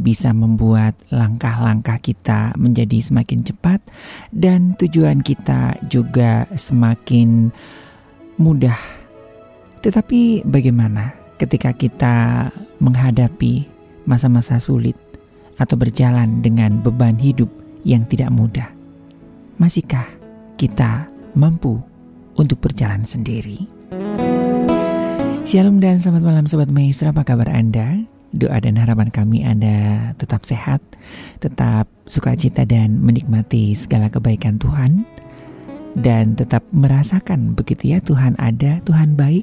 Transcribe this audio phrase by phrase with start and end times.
[0.00, 3.84] bisa membuat langkah-langkah kita menjadi semakin cepat
[4.32, 7.52] dan tujuan kita juga semakin
[8.40, 8.80] mudah.
[9.84, 12.48] Tetapi bagaimana ketika kita
[12.80, 13.68] menghadapi
[14.08, 14.96] masa-masa sulit
[15.60, 17.52] atau berjalan dengan beban hidup
[17.84, 18.72] yang tidak mudah?
[19.60, 20.08] Masihkah
[20.56, 21.04] kita
[21.36, 21.76] mampu
[22.40, 23.68] untuk berjalan sendiri?
[25.44, 28.09] Shalom dan selamat malam Sobat Maestro, apa kabar Anda?
[28.30, 30.78] Doa dan harapan kami Anda tetap sehat,
[31.42, 35.02] tetap sukacita dan menikmati segala kebaikan Tuhan.
[35.98, 39.42] Dan tetap merasakan begitu ya Tuhan ada, Tuhan baik,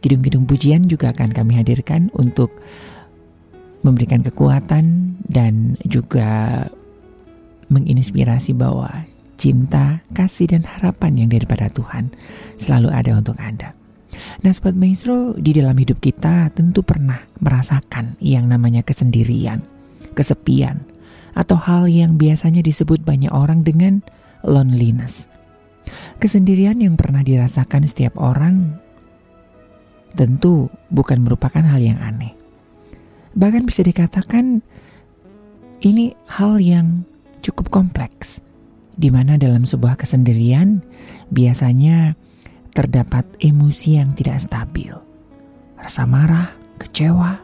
[0.00, 2.54] Gedung-gedung pujian juga akan kami hadirkan untuk
[3.80, 6.68] memberikan kekuatan dan juga
[7.72, 9.08] menginspirasi bahwa
[9.40, 12.12] cinta, kasih, dan harapan yang daripada Tuhan
[12.60, 13.79] selalu ada untuk Anda.
[14.40, 19.62] Nah Sobat Maestro, di dalam hidup kita tentu pernah merasakan yang namanya kesendirian,
[20.18, 20.82] kesepian,
[21.34, 24.02] atau hal yang biasanya disebut banyak orang dengan
[24.42, 25.30] loneliness.
[26.18, 28.78] Kesendirian yang pernah dirasakan setiap orang
[30.14, 32.34] tentu bukan merupakan hal yang aneh.
[33.38, 34.58] Bahkan bisa dikatakan
[35.80, 37.06] ini hal yang
[37.40, 38.42] cukup kompleks,
[38.98, 40.82] di mana dalam sebuah kesendirian
[41.32, 42.18] biasanya
[42.70, 44.94] terdapat emosi yang tidak stabil,
[45.78, 47.40] rasa marah, kecewa,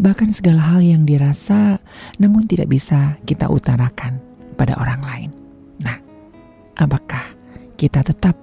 [0.00, 1.76] bahkan segala hal yang dirasa
[2.16, 4.16] namun tidak bisa kita utarakan
[4.56, 5.30] pada orang lain.
[5.80, 5.96] Nah,
[6.76, 7.22] apakah
[7.76, 8.36] kita tetap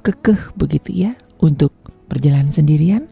[0.00, 1.12] kekeh begitu ya
[1.44, 1.72] untuk
[2.08, 3.04] berjalan sendirian?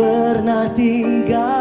[0.00, 1.59] Pernah tinggalkan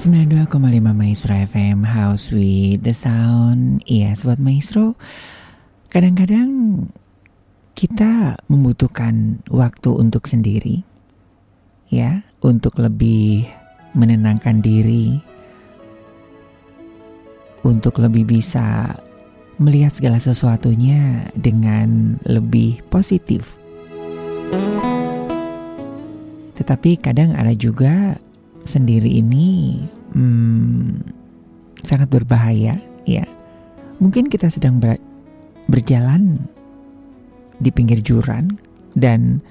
[0.00, 0.56] 92,5
[0.96, 3.84] Maestro FM House with the Sound.
[3.84, 4.96] Iya Sobat Maestro
[5.92, 6.48] Kadang-kadang
[7.76, 10.80] kita membutuhkan waktu untuk sendiri
[11.92, 13.44] Ya Untuk lebih
[13.92, 15.20] menenangkan diri
[17.60, 18.96] Untuk lebih bisa
[19.60, 23.52] melihat segala sesuatunya dengan lebih positif.
[26.56, 28.16] Tetapi kadang ada juga
[28.64, 29.80] sendiri ini
[30.14, 31.00] hmm,
[31.84, 32.76] sangat berbahaya
[33.08, 33.24] ya.
[34.00, 34.96] Mungkin kita sedang ber,
[35.68, 36.40] berjalan
[37.60, 38.56] di pinggir jurang
[38.96, 39.44] dan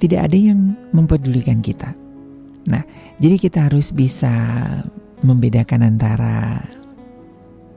[0.00, 1.96] tidak ada yang mempedulikan kita.
[2.68, 2.84] Nah
[3.20, 4.32] jadi kita harus bisa
[5.20, 6.64] membedakan antara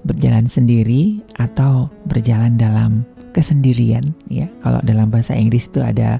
[0.03, 4.51] berjalan sendiri atau berjalan dalam kesendirian ya.
[4.59, 6.19] Kalau dalam bahasa Inggris itu ada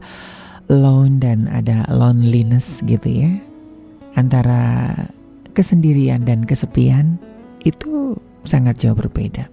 [0.71, 3.31] lone dan ada loneliness gitu ya
[4.13, 4.93] antara
[5.53, 7.17] kesendirian dan kesepian
[7.63, 9.47] itu sangat jauh berbeda.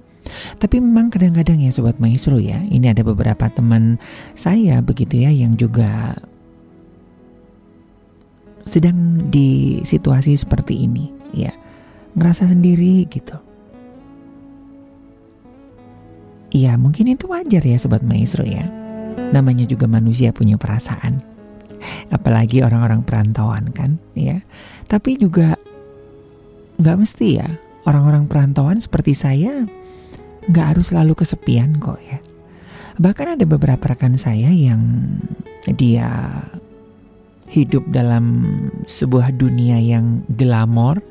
[0.62, 3.98] Tapi memang kadang-kadang ya sobat maestro ya, ini ada beberapa teman
[4.38, 6.14] saya begitu ya yang juga
[8.62, 11.50] sedang di situasi seperti ini ya.
[12.14, 13.38] Ngerasa sendiri gitu.
[16.50, 18.66] Iya, mungkin itu wajar ya sobat maestro ya.
[19.30, 21.22] Namanya juga manusia punya perasaan
[22.14, 24.40] apalagi orang-orang perantauan kan ya.
[24.86, 25.56] Tapi juga
[26.80, 27.48] nggak mesti ya.
[27.88, 29.64] Orang-orang perantauan seperti saya
[30.48, 32.20] nggak harus selalu kesepian kok ya.
[33.00, 34.80] Bahkan ada beberapa rekan saya yang
[35.76, 36.44] dia
[37.50, 38.54] hidup dalam
[38.86, 41.02] sebuah dunia yang glamor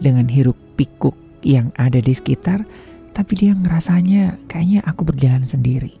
[0.00, 2.64] dengan hiruk pikuk yang ada di sekitar
[3.12, 5.92] tapi dia ngerasanya kayaknya aku berjalan sendiri.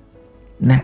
[0.64, 0.80] Nah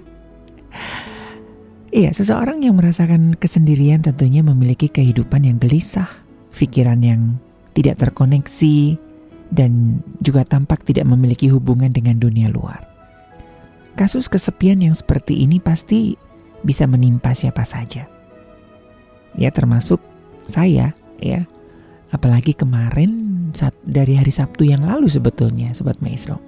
[1.89, 6.09] Iya, seseorang yang merasakan kesendirian tentunya memiliki kehidupan yang gelisah,
[6.53, 7.41] pikiran yang
[7.73, 9.01] tidak terkoneksi,
[9.49, 12.85] dan juga tampak tidak memiliki hubungan dengan dunia luar.
[13.97, 16.13] Kasus kesepian yang seperti ini pasti
[16.61, 18.05] bisa menimpa siapa saja.
[19.35, 20.05] Ya termasuk
[20.45, 21.49] saya ya.
[22.09, 26.41] Apalagi kemarin saat dari hari Sabtu yang lalu sebetulnya Sobat Maestro.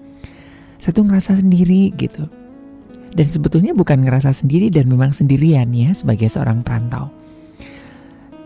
[0.81, 2.29] Satu ngerasa sendiri gitu
[3.11, 7.11] dan sebetulnya bukan ngerasa sendiri dan memang sendirian ya sebagai seorang perantau.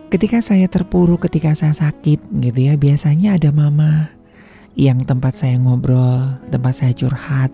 [0.09, 4.09] Ketika saya terpuruk, ketika saya sakit gitu ya, biasanya ada mama
[4.79, 7.51] yang tempat saya ngobrol, tempat saya curhat.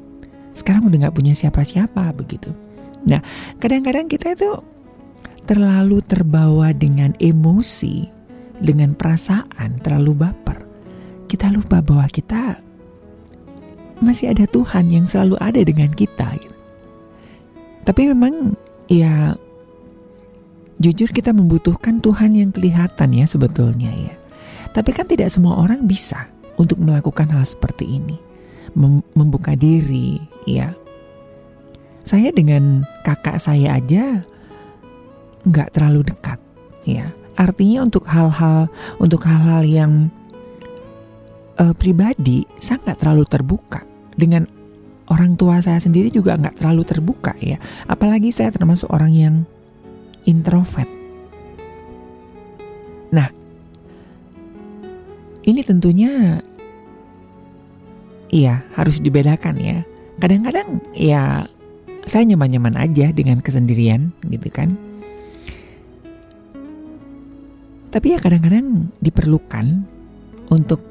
[0.52, 2.52] Sekarang udah gak punya siapa-siapa begitu.
[3.08, 3.24] Nah,
[3.58, 4.60] kadang-kadang kita itu
[5.48, 8.04] terlalu terbawa dengan emosi,
[8.60, 10.58] dengan perasaan, terlalu baper.
[11.32, 12.60] Kita lupa bahwa kita
[14.04, 16.28] masih ada Tuhan yang selalu ada dengan kita.
[16.36, 16.59] Gitu.
[17.84, 18.54] Tapi memang
[18.90, 19.34] ya
[20.80, 24.14] jujur kita membutuhkan Tuhan yang kelihatan ya sebetulnya ya.
[24.70, 28.16] Tapi kan tidak semua orang bisa untuk melakukan hal seperti ini.
[28.76, 30.72] Mem membuka diri ya.
[32.06, 34.24] Saya dengan kakak saya aja
[35.44, 36.38] nggak terlalu dekat
[36.86, 37.12] ya.
[37.36, 38.68] Artinya untuk hal-hal
[39.00, 39.92] untuk hal-hal yang
[41.60, 43.84] uh, pribadi sangat terlalu terbuka
[44.16, 44.48] dengan
[45.10, 47.58] orang tua saya sendiri juga nggak terlalu terbuka ya.
[47.90, 49.34] Apalagi saya termasuk orang yang
[50.24, 50.86] introvert.
[53.10, 53.28] Nah,
[55.42, 56.38] ini tentunya
[58.30, 59.82] iya harus dibedakan ya.
[60.22, 61.50] Kadang-kadang ya
[62.06, 64.78] saya nyaman-nyaman aja dengan kesendirian gitu kan.
[67.90, 69.82] Tapi ya kadang-kadang diperlukan
[70.54, 70.86] untuk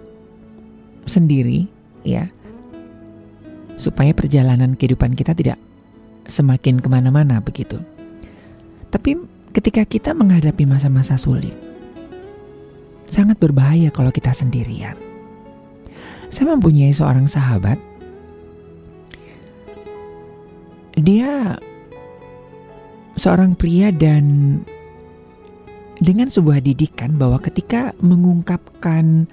[1.08, 1.72] sendiri
[2.04, 2.28] ya
[3.80, 5.56] supaya perjalanan kehidupan kita tidak
[6.28, 7.80] semakin ke mana-mana begitu.
[8.92, 9.16] Tapi
[9.56, 11.56] ketika kita menghadapi masa-masa sulit,
[13.08, 15.00] sangat berbahaya kalau kita sendirian.
[16.30, 17.80] Saya mempunyai seorang sahabat,
[21.00, 21.58] dia
[23.18, 24.60] seorang pria dan
[26.00, 29.28] dengan sebuah didikan bahwa ketika mengungkapkan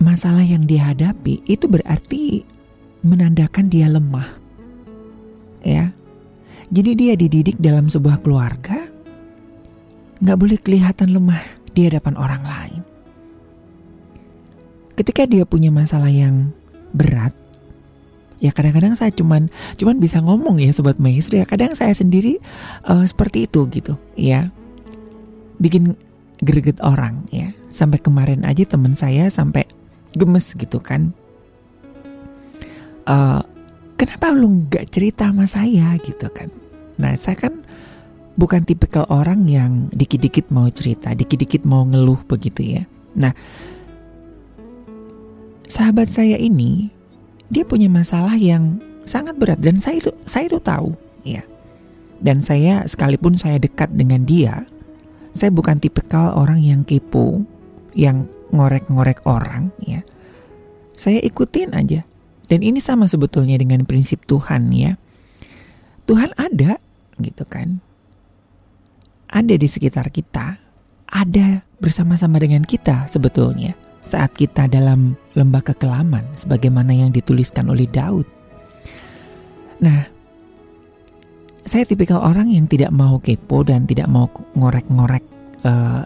[0.00, 2.51] masalah yang dihadapi itu berarti
[3.02, 4.38] menandakan dia lemah.
[5.62, 5.90] Ya.
[6.72, 8.88] Jadi dia dididik dalam sebuah keluarga
[10.22, 11.42] nggak boleh kelihatan lemah
[11.74, 12.82] di hadapan orang lain.
[14.94, 16.54] Ketika dia punya masalah yang
[16.94, 17.34] berat,
[18.38, 21.44] ya kadang-kadang saya cuman cuman bisa ngomong ya sobat maestro ya.
[21.44, 22.38] Kadang saya sendiri
[22.86, 24.54] uh, seperti itu gitu, ya.
[25.58, 25.98] Bikin
[26.38, 27.50] greget orang ya.
[27.68, 29.66] Sampai kemarin aja teman saya sampai
[30.14, 31.16] gemes gitu kan
[33.08, 33.42] uh,
[33.96, 36.50] kenapa lu nggak cerita sama saya gitu kan
[36.98, 37.62] nah saya kan
[38.36, 42.82] bukan tipikal orang yang dikit-dikit mau cerita, dikit-dikit mau ngeluh begitu ya.
[43.12, 43.36] Nah,
[45.68, 46.88] sahabat saya ini
[47.52, 51.44] dia punya masalah yang sangat berat dan saya itu saya itu tahu ya.
[52.22, 54.62] Dan saya sekalipun saya dekat dengan dia,
[55.34, 57.42] saya bukan tipikal orang yang kepo,
[57.98, 60.06] yang ngorek-ngorek orang ya.
[60.94, 62.06] Saya ikutin aja.
[62.52, 65.00] Dan ini sama sebetulnya dengan prinsip Tuhan ya.
[66.04, 66.76] Tuhan ada
[67.16, 67.80] gitu kan.
[69.32, 70.60] Ada di sekitar kita,
[71.08, 73.72] ada bersama-sama dengan kita sebetulnya
[74.04, 78.28] saat kita dalam lembah kekelaman sebagaimana yang dituliskan oleh Daud.
[79.80, 80.04] Nah,
[81.64, 85.24] saya tipikal orang yang tidak mau kepo dan tidak mau ngorek-ngorek
[85.64, 86.04] uh,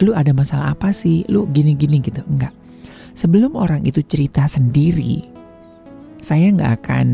[0.00, 1.28] lu ada masalah apa sih?
[1.28, 2.24] Lu gini-gini gitu.
[2.24, 2.56] Enggak.
[3.12, 5.33] Sebelum orang itu cerita sendiri,
[6.24, 7.06] saya nggak akan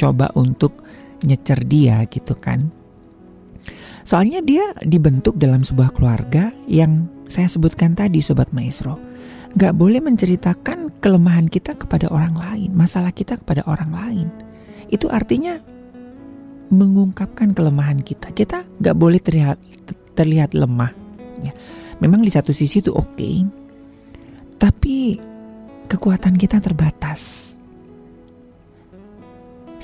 [0.00, 0.82] coba untuk
[1.22, 2.72] nyecer dia gitu kan.
[4.06, 8.98] Soalnya dia dibentuk dalam sebuah keluarga yang saya sebutkan tadi Sobat Maestro.
[9.56, 14.28] Nggak boleh menceritakan kelemahan kita kepada orang lain, masalah kita kepada orang lain.
[14.92, 15.58] Itu artinya
[16.70, 18.30] mengungkapkan kelemahan kita.
[18.30, 19.58] Kita nggak boleh terlihat
[20.14, 20.94] terlihat lemah.
[21.42, 21.52] Ya.
[21.98, 23.42] Memang di satu sisi itu oke, okay,
[24.60, 25.18] tapi
[25.88, 27.55] kekuatan kita terbatas.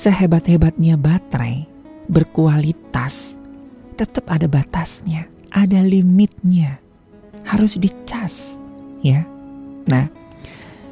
[0.02, 1.62] Sehebat-hebatnya baterai
[2.10, 3.38] berkualitas,
[3.94, 6.82] tetap ada batasnya, ada limitnya,
[7.46, 8.58] harus dicas,
[9.06, 9.22] ya.
[9.86, 10.10] Nah,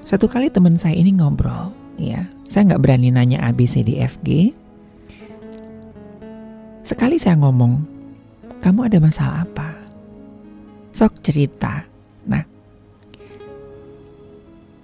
[0.06, 3.98] satu kali teman saya ini ngobrol, ya, saya nggak berani nanya A B C D
[3.98, 4.54] F G.
[6.86, 7.82] Sekali saya ngomong,
[8.62, 9.74] kamu ada masalah apa?
[10.94, 11.82] Sok cerita.
[12.30, 12.46] Nah,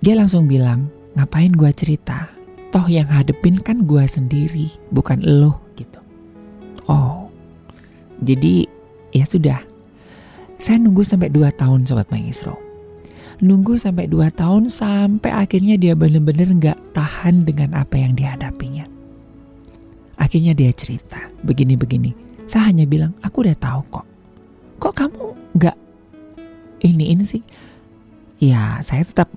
[0.03, 2.35] dia langsung bilang, ngapain gua cerita?
[2.75, 6.01] Toh yang hadepin kan gua sendiri, bukan lo gitu.
[6.87, 7.31] Oh,
[8.23, 8.67] jadi
[9.15, 9.61] ya sudah.
[10.57, 12.57] Saya nunggu sampai 2 tahun Sobat Maestro.
[13.45, 18.89] Nunggu sampai 2 tahun sampai akhirnya dia benar-benar gak tahan dengan apa yang dihadapinya.
[20.17, 22.17] Akhirnya dia cerita, begini-begini.
[22.49, 24.07] Saya hanya bilang, aku udah tahu kok.
[24.81, 25.25] Kok kamu
[25.61, 25.77] gak
[26.81, 27.45] ini ini sih?
[28.41, 29.29] Ya, saya tetap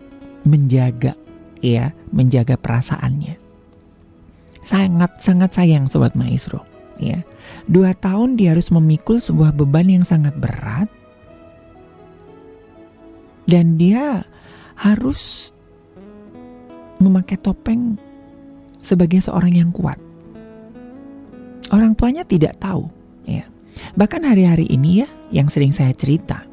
[0.47, 1.18] menjaga
[1.59, 3.39] ya, menjaga perasaannya.
[4.63, 6.63] Sangat sangat sayang sobat maestro,
[6.99, 7.23] ya.
[7.65, 10.89] Dua tahun dia harus memikul sebuah beban yang sangat berat
[13.49, 14.21] dan dia
[14.77, 15.49] harus
[17.01, 17.97] memakai topeng
[18.79, 19.97] sebagai seorang yang kuat.
[21.73, 22.85] Orang tuanya tidak tahu,
[23.25, 23.45] ya.
[23.97, 26.45] Bahkan hari-hari ini ya, yang sering saya cerita,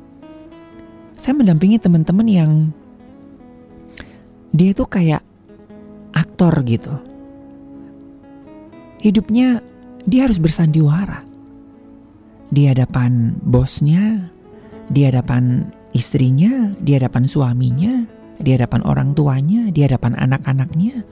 [1.17, 2.51] saya mendampingi teman-teman yang
[4.57, 5.21] dia tuh kayak
[6.17, 6.91] aktor gitu.
[9.05, 9.61] Hidupnya
[10.09, 11.23] dia harus bersandiwara.
[12.49, 14.33] Di hadapan bosnya,
[14.89, 18.09] di hadapan istrinya, di hadapan suaminya,
[18.41, 21.05] di hadapan orang tuanya, di hadapan anak-anaknya.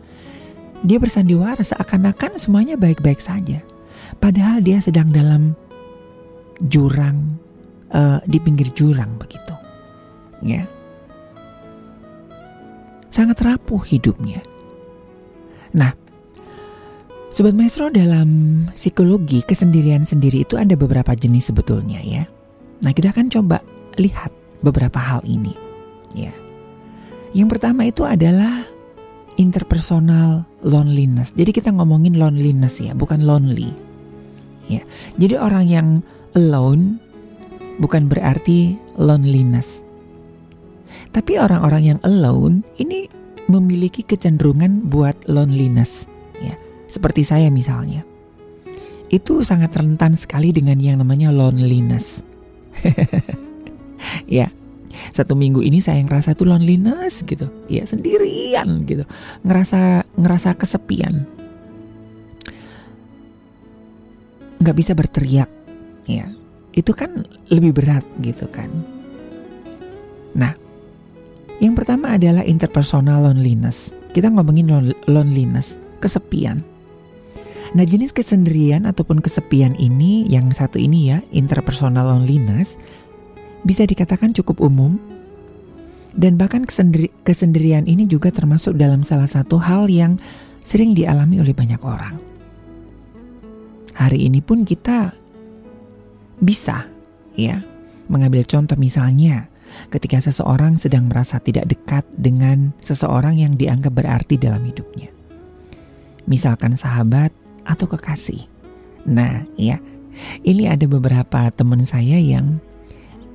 [0.85, 3.61] Dia bersandiwara seakan-akan semuanya baik-baik saja.
[4.21, 5.59] Padahal dia sedang dalam
[6.71, 7.35] jurang,
[7.93, 9.53] uh, di pinggir jurang begitu.
[10.45, 10.69] Ya,
[13.15, 14.43] sangat rapuh hidupnya.
[15.71, 15.95] Nah,
[17.31, 22.27] Sobat Maestro dalam psikologi kesendirian sendiri itu ada beberapa jenis sebetulnya ya.
[22.83, 23.59] Nah kita akan coba
[23.99, 24.31] lihat
[24.63, 25.55] beberapa hal ini
[26.15, 26.31] ya.
[27.35, 28.67] Yang pertama itu adalah
[29.35, 31.35] interpersonal loneliness.
[31.35, 33.75] Jadi kita ngomongin loneliness ya, bukan lonely.
[34.71, 34.87] Ya.
[35.19, 35.89] Jadi orang yang
[36.39, 37.03] alone
[37.83, 39.84] bukan berarti loneliness.
[41.15, 43.07] Tapi orang-orang yang alone ini
[43.47, 46.11] memiliki kecenderungan buat loneliness,
[46.43, 46.59] ya.
[46.91, 48.03] Seperti saya misalnya.
[49.15, 52.19] Itu sangat rentan sekali dengan yang namanya loneliness.
[54.27, 54.51] ya.
[55.15, 57.47] Satu minggu ini saya ngerasa tuh loneliness gitu.
[57.71, 59.07] Ya, sendirian gitu.
[59.47, 61.23] Ngerasa ngerasa kesepian.
[64.59, 65.51] Nggak bisa berteriak,
[66.11, 66.27] ya.
[66.75, 67.23] Itu kan
[67.55, 68.67] lebih berat gitu kan.
[70.35, 70.64] Nah,
[71.63, 73.95] yang pertama adalah interpersonal loneliness.
[74.15, 74.71] Kita ngomongin
[75.11, 76.63] loneliness, kesepian.
[77.75, 82.79] Nah, jenis kesendirian ataupun kesepian ini, yang satu ini ya, interpersonal loneliness,
[83.67, 84.99] bisa dikatakan cukup umum.
[86.15, 90.15] Dan bahkan kesendiri kesendirian ini juga termasuk dalam salah satu hal yang
[90.63, 92.15] sering dialami oleh banyak orang.
[93.99, 95.11] Hari ini pun kita
[96.39, 96.87] bisa
[97.35, 97.59] ya
[98.07, 99.51] mengambil contoh misalnya
[99.91, 105.11] ketika seseorang sedang merasa tidak dekat dengan seseorang yang dianggap berarti dalam hidupnya.
[106.25, 107.31] Misalkan sahabat
[107.65, 108.49] atau kekasih.
[109.05, 109.81] Nah, ya,
[110.47, 112.63] Ini ada beberapa teman saya yang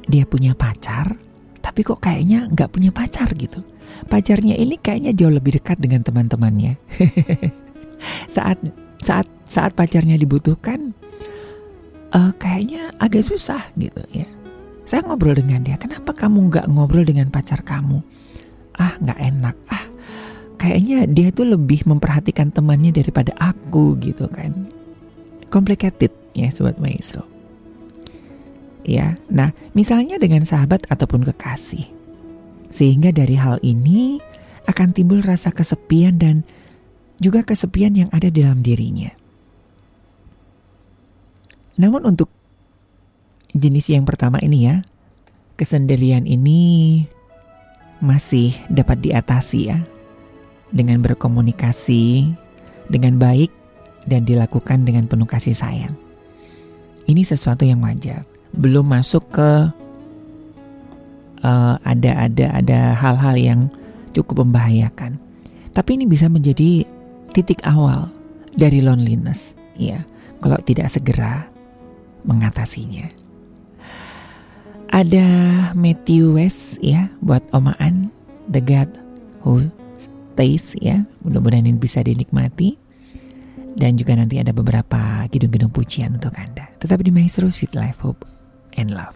[0.07, 1.19] dia punya pacar,
[1.59, 3.61] tapi kok kayaknya nggak punya pacar gitu.
[4.07, 6.79] Pacarnya ini kayaknya jauh lebih dekat dengan teman-temannya.
[8.35, 8.57] saat
[9.03, 10.95] saat saat pacarnya dibutuhkan,
[12.15, 14.27] uh, kayaknya agak susah gitu ya.
[14.89, 18.01] Saya ngobrol dengan dia, kenapa kamu nggak ngobrol dengan pacar kamu?
[18.73, 19.85] Ah nggak enak, ah
[20.57, 24.65] kayaknya dia tuh lebih memperhatikan temannya daripada aku gitu kan.
[25.53, 27.21] Complicated ya sobat maestro.
[28.81, 31.85] Ya, nah misalnya dengan sahabat ataupun kekasih.
[32.73, 34.17] Sehingga dari hal ini
[34.65, 36.41] akan timbul rasa kesepian dan
[37.21, 39.13] juga kesepian yang ada dalam dirinya.
[41.77, 42.38] Namun untuk
[43.53, 44.81] jenis yang pertama ini ya,
[45.59, 47.03] kesendirian ini
[47.99, 49.79] masih dapat diatasi ya
[50.71, 52.31] dengan berkomunikasi
[52.87, 53.51] dengan baik
[54.07, 55.93] dan dilakukan dengan penuh kasih sayang.
[57.09, 58.25] Ini sesuatu yang wajar.
[58.53, 59.49] Belum masuk ke
[61.45, 63.59] uh, ada ada ada hal-hal yang
[64.13, 65.17] cukup membahayakan.
[65.73, 66.85] Tapi ini bisa menjadi
[67.33, 68.09] titik awal
[68.57, 70.01] dari loneliness, ya.
[70.39, 71.45] Kalau tidak segera
[72.25, 73.18] mengatasinya.
[74.89, 75.25] Ada
[75.77, 78.09] Matthew West ya buat omaan
[78.49, 78.89] The God
[79.45, 79.69] Who
[80.01, 81.05] Stays ya.
[81.21, 82.73] Mudah-mudahan ini bisa dinikmati.
[83.77, 86.73] Dan juga nanti ada beberapa gedung-gedung pujian untuk Anda.
[86.81, 88.25] Tetap di Maestro Sweet Life Hope
[88.81, 89.15] and Love.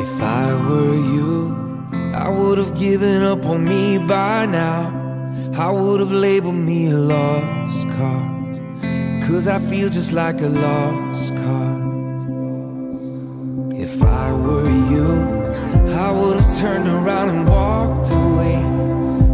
[0.00, 1.52] If I were you,
[2.16, 4.88] I would have given up on me by now.
[5.54, 8.56] I would have labeled me a lost cause.
[9.28, 11.87] Cause I feel just like a lost cause.
[13.80, 15.08] If I were you,
[15.94, 18.56] I would have turned around and walked away.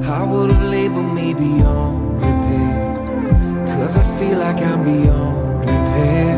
[0.07, 3.67] I would have labeled me beyond repair.
[3.67, 6.37] Cause I feel like I'm beyond repair.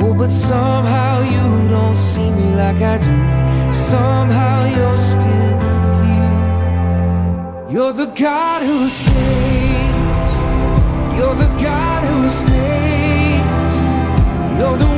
[0.00, 3.16] Oh, but somehow you don't see me like I do.
[3.72, 5.58] Somehow you're still
[6.06, 6.38] here.
[7.68, 9.96] You're the God who stays.
[11.18, 13.72] You're the God who stays.
[14.56, 14.97] You're the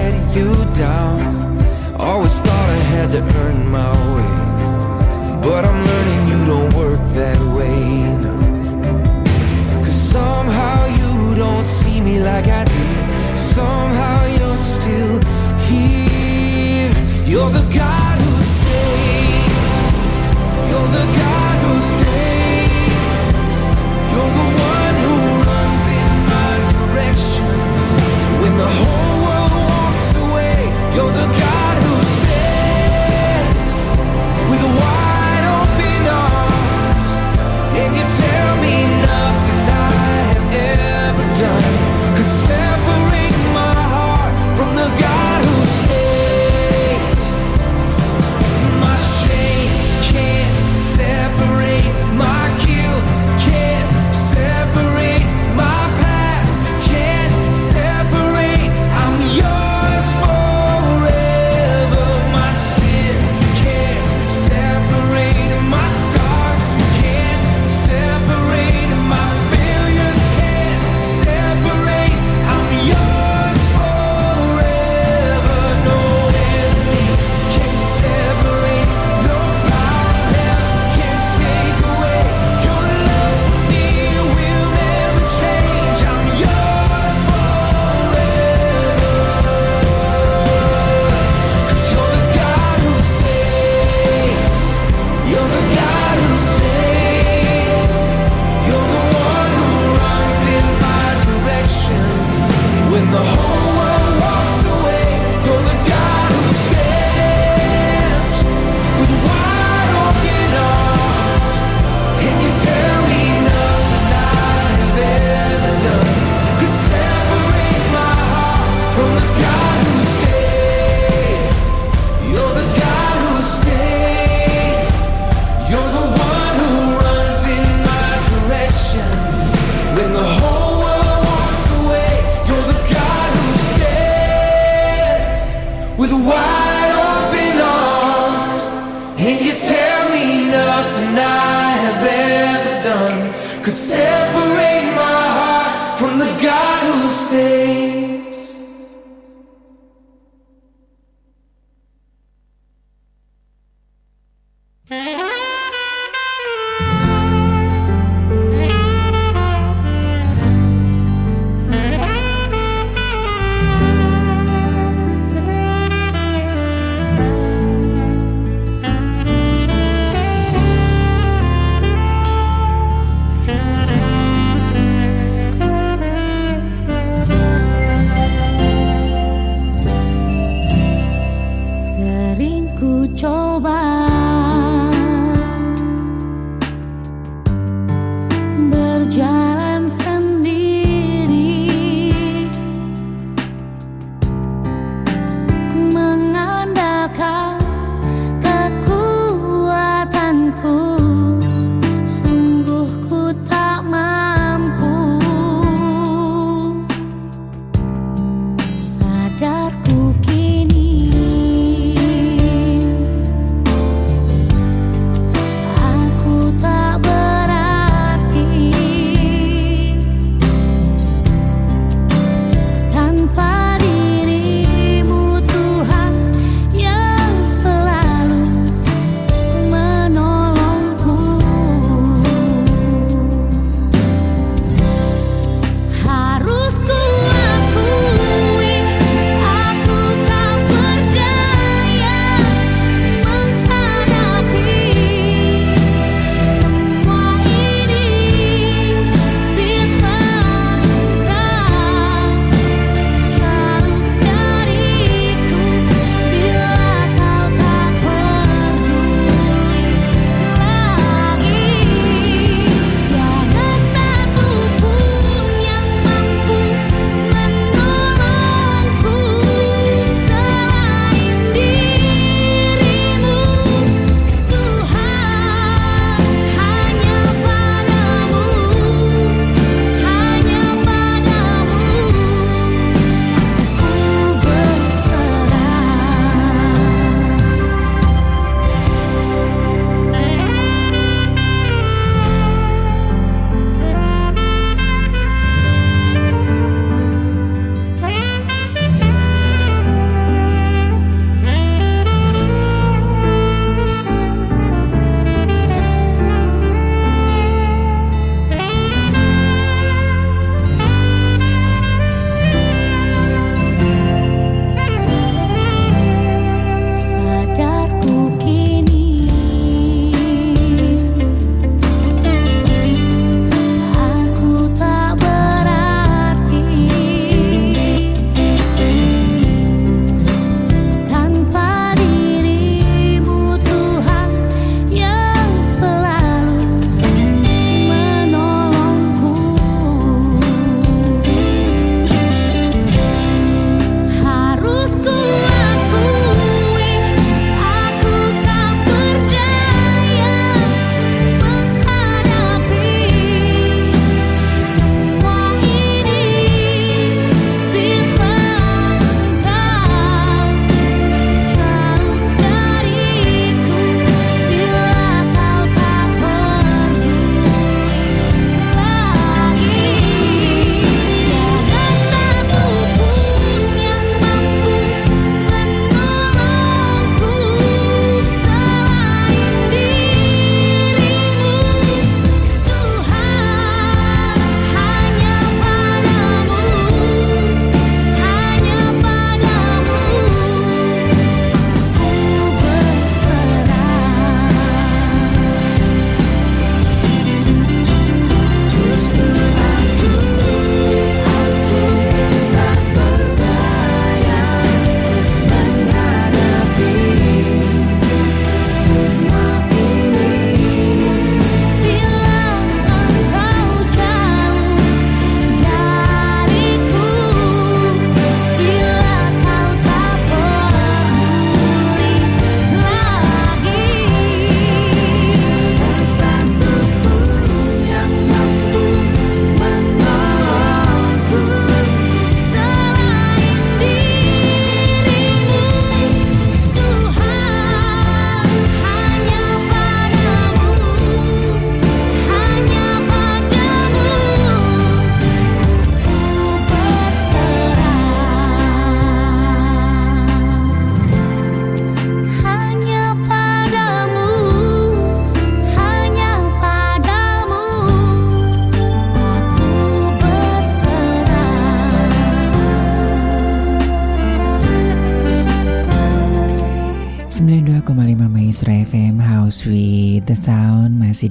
[5.41, 7.79] But I'm learning you don't work that way.
[8.23, 8.33] No.
[9.83, 12.83] Cause somehow you don't see me like I do.
[13.35, 15.19] Somehow you're still
[15.67, 16.93] here.
[17.25, 19.53] You're the God who stays.
[20.69, 23.23] You're the God who stays.
[24.13, 25.15] You're the one who
[25.49, 27.53] runs in my direction.
[28.41, 29.00] When the whole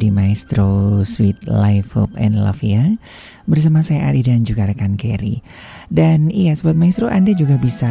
[0.01, 2.97] di Maestro Sweet Life, Hope and Love ya.
[3.45, 5.45] Bersama saya Ari dan juga rekan Kerry.
[5.93, 7.91] Dan iya Sobat Maestro Anda juga bisa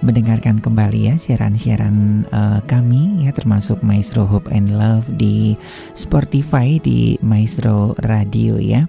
[0.00, 5.52] mendengarkan kembali ya Siaran-siaran uh, kami ya Termasuk Maestro Hope and Love di
[5.92, 8.88] Spotify Di Maestro Radio ya.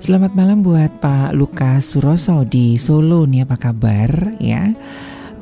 [0.00, 4.72] Selamat malam buat Pak Lukas Suroso di Solo nih apa kabar ya?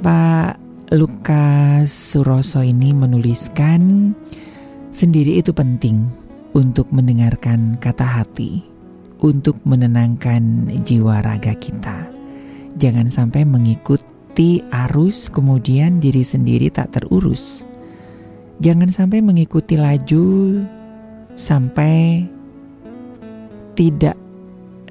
[0.03, 0.59] Pak
[0.97, 4.11] Lukas Suroso ini menuliskan
[4.97, 6.26] sendiri itu penting
[6.57, 8.65] untuk mendengarkan kata hati,
[9.21, 12.09] untuk menenangkan jiwa raga kita.
[12.81, 17.61] Jangan sampai mengikuti arus kemudian diri sendiri tak terurus.
[18.65, 20.65] Jangan sampai mengikuti laju
[21.37, 22.25] sampai
[23.77, 24.17] tidak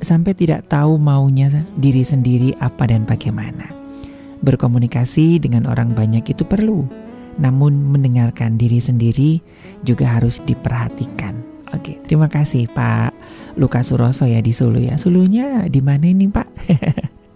[0.06, 1.50] sampai tidak tahu maunya
[1.82, 3.66] diri sendiri apa dan bagaimana.
[4.46, 6.86] Berkomunikasi dengan orang banyak itu perlu,
[7.42, 9.42] namun mendengarkan diri sendiri
[9.82, 11.45] juga harus diperhatikan.
[11.74, 13.16] Oke, terima kasih Pak
[13.58, 15.00] Lukas Suroso ya di Solo ya.
[15.00, 16.48] Sulunya di mana ini Pak?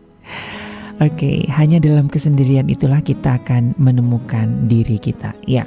[1.10, 5.32] Oke, hanya dalam kesendirian itulah kita akan menemukan diri kita.
[5.48, 5.64] Ya,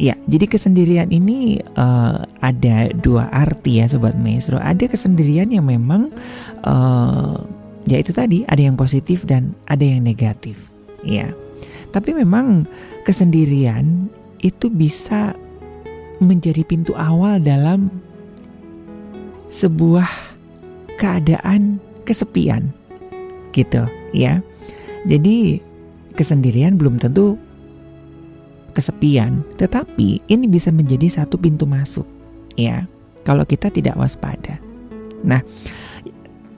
[0.00, 0.16] ya.
[0.26, 4.56] Jadi kesendirian ini uh, ada dua arti ya, sobat maestro.
[4.56, 6.08] Ada kesendirian yang memang
[6.64, 7.36] uh,
[7.86, 10.58] ya itu tadi ada yang positif dan ada yang negatif
[11.06, 11.30] ya
[11.94, 12.66] tapi memang
[13.06, 14.10] kesendirian
[14.42, 15.32] itu bisa
[16.22, 17.92] menjadi pintu awal dalam
[19.46, 20.08] sebuah
[20.96, 22.72] keadaan kesepian
[23.52, 23.84] gitu
[24.16, 24.40] ya
[25.04, 25.60] jadi
[26.16, 27.36] kesendirian belum tentu
[28.72, 32.04] kesepian tetapi ini bisa menjadi satu pintu masuk
[32.56, 32.88] ya
[33.24, 34.60] kalau kita tidak waspada
[35.24, 35.40] nah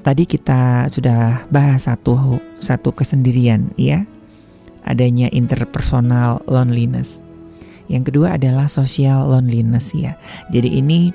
[0.09, 4.09] tadi kita sudah bahas satu satu kesendirian ya.
[4.88, 7.20] Adanya interpersonal loneliness.
[7.89, 10.14] Yang kedua adalah social loneliness ya.
[10.53, 11.11] Jadi ini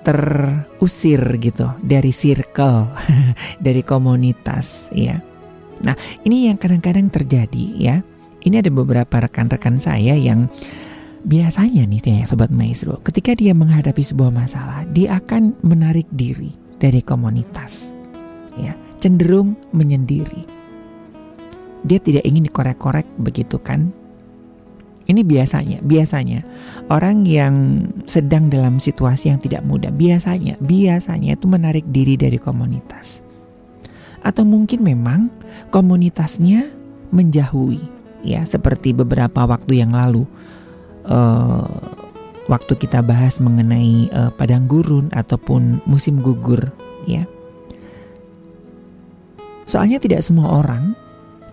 [0.00, 2.88] terusir gitu dari circle,
[3.64, 5.20] dari komunitas ya.
[5.80, 7.96] Nah, ini yang kadang-kadang terjadi ya.
[8.40, 10.48] Ini ada beberapa rekan-rekan saya yang
[11.28, 17.04] biasanya nih ya sobat maestro, ketika dia menghadapi sebuah masalah, dia akan menarik diri dari
[17.04, 17.92] komunitas
[18.56, 20.44] ya cenderung menyendiri.
[21.84, 23.92] Dia tidak ingin dikorek-korek begitu kan?
[25.10, 26.46] Ini biasanya, biasanya
[26.86, 33.18] orang yang sedang dalam situasi yang tidak mudah, biasanya, biasanya itu menarik diri dari komunitas.
[34.22, 35.26] Atau mungkin memang
[35.74, 36.70] komunitasnya
[37.10, 37.82] menjauhi,
[38.22, 40.22] ya seperti beberapa waktu yang lalu.
[41.00, 41.66] Uh,
[42.46, 46.70] waktu kita bahas mengenai uh, padang gurun ataupun musim gugur,
[47.08, 47.26] ya
[49.70, 50.98] Soalnya tidak semua orang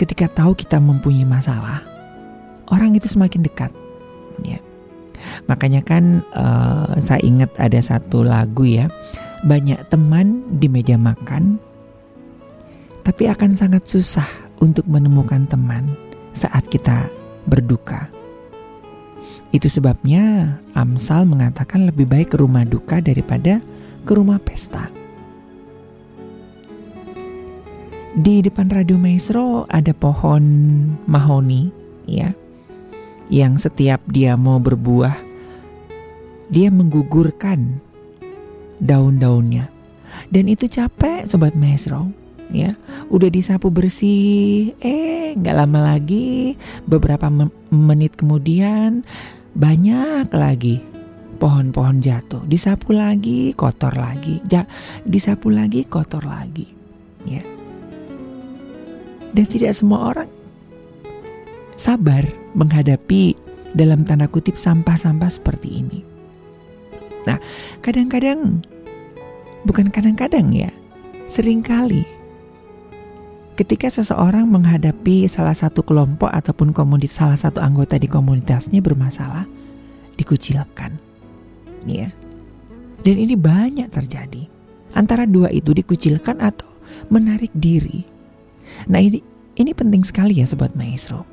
[0.01, 1.85] ketika tahu kita mempunyai masalah,
[2.71, 3.71] orang itu semakin dekat.
[4.43, 4.61] Ya.
[5.49, 8.87] Makanya kan uh, saya ingat ada satu lagu ya,
[9.43, 11.57] banyak teman di meja makan,
[13.01, 14.27] tapi akan sangat susah
[14.61, 15.87] untuk menemukan teman
[16.33, 17.09] saat kita
[17.49, 18.11] berduka.
[19.55, 23.63] Itu sebabnya Amsal mengatakan lebih baik ke rumah duka daripada
[24.03, 24.91] ke rumah pesta.
[28.17, 30.43] Di depan Radio Maestro ada pohon
[31.05, 31.69] mahoni
[32.09, 32.33] ya.
[33.27, 35.27] Yang setiap dia mau berbuah
[36.47, 37.83] dia menggugurkan
[38.79, 39.67] daun-daunnya.
[40.31, 42.11] Dan itu capek sobat maestro
[42.51, 42.75] ya.
[43.11, 46.55] Udah disapu bersih, eh nggak lama lagi
[46.87, 47.27] beberapa
[47.71, 49.03] menit kemudian
[49.53, 50.79] banyak lagi
[51.37, 52.41] pohon-pohon jatuh.
[52.47, 54.41] Disapu lagi, kotor lagi.
[54.49, 54.65] Ja,
[55.05, 56.65] disapu lagi, kotor lagi.
[57.27, 57.43] Ya.
[59.35, 60.29] Dan tidak semua orang
[61.77, 62.25] sabar
[62.57, 63.37] menghadapi
[63.77, 65.99] dalam tanda kutip sampah-sampah seperti ini.
[67.29, 67.37] Nah,
[67.85, 68.65] kadang-kadang
[69.67, 70.71] bukan kadang-kadang ya,
[71.29, 72.03] sering kali
[73.57, 79.45] ketika seseorang menghadapi salah satu kelompok ataupun komunitas salah satu anggota di komunitasnya bermasalah,
[80.17, 80.97] dikucilkan.
[81.85, 82.09] Ya.
[83.05, 84.49] Dan ini banyak terjadi.
[84.97, 86.67] Antara dua itu dikucilkan atau
[87.13, 88.17] menarik diri
[88.85, 89.19] Nah ini,
[89.57, 91.25] ini penting sekali ya Sobat Maestro.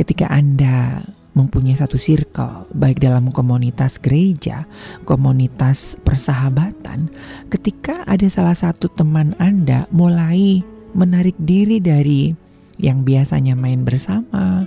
[0.00, 1.04] Ketika Anda
[1.36, 4.64] mempunyai satu circle, baik dalam komunitas gereja,
[5.04, 7.12] komunitas persahabatan,
[7.52, 10.64] ketika ada salah satu teman Anda mulai
[10.96, 12.32] menarik diri dari
[12.80, 14.64] yang biasanya main bersama,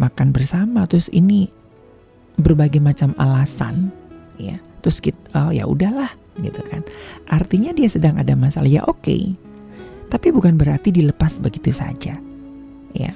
[0.00, 1.52] makan bersama, terus ini
[2.40, 3.92] berbagai macam alasan,
[4.40, 6.08] ya, terus kita, oh ya udahlah,
[6.40, 6.80] gitu kan.
[7.28, 9.36] Artinya dia sedang ada masalah, ya oke, okay,
[10.08, 12.16] tapi bukan berarti dilepas begitu saja.
[12.96, 13.12] Ya.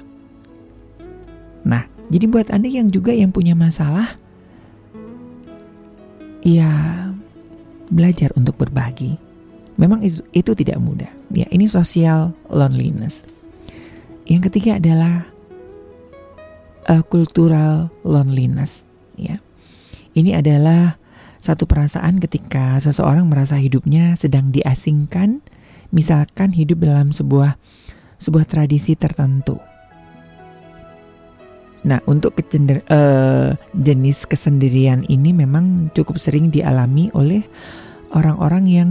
[1.65, 4.13] Nah, Jadi buat Anda yang juga yang punya masalah,
[6.45, 6.69] ya
[7.89, 9.17] belajar untuk berbagi.
[9.75, 11.09] Memang itu, itu tidak mudah.
[11.33, 13.25] Ya, ini social loneliness.
[14.29, 15.25] Yang ketiga adalah
[16.85, 18.85] uh, cultural loneliness.
[19.17, 19.41] Ya,
[20.13, 21.01] ini adalah
[21.41, 25.41] satu perasaan ketika seseorang merasa hidupnya sedang diasingkan,
[25.89, 27.57] misalkan hidup dalam sebuah
[28.21, 29.57] sebuah tradisi tertentu.
[31.85, 37.45] Nah, untuk kecender, uh, jenis kesendirian ini memang cukup sering dialami oleh
[38.09, 38.89] orang-orang yang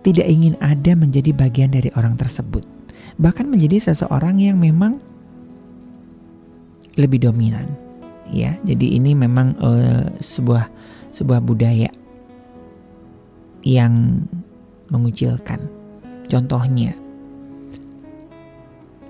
[0.00, 2.64] tidak ingin ada menjadi bagian dari orang tersebut.
[3.20, 4.96] Bahkan menjadi seseorang yang memang
[6.96, 7.68] lebih dominan.
[8.32, 10.64] Ya, jadi ini memang uh, sebuah
[11.12, 11.92] sebuah budaya
[13.68, 14.24] yang
[14.88, 15.60] mengucilkan.
[16.28, 16.96] Contohnya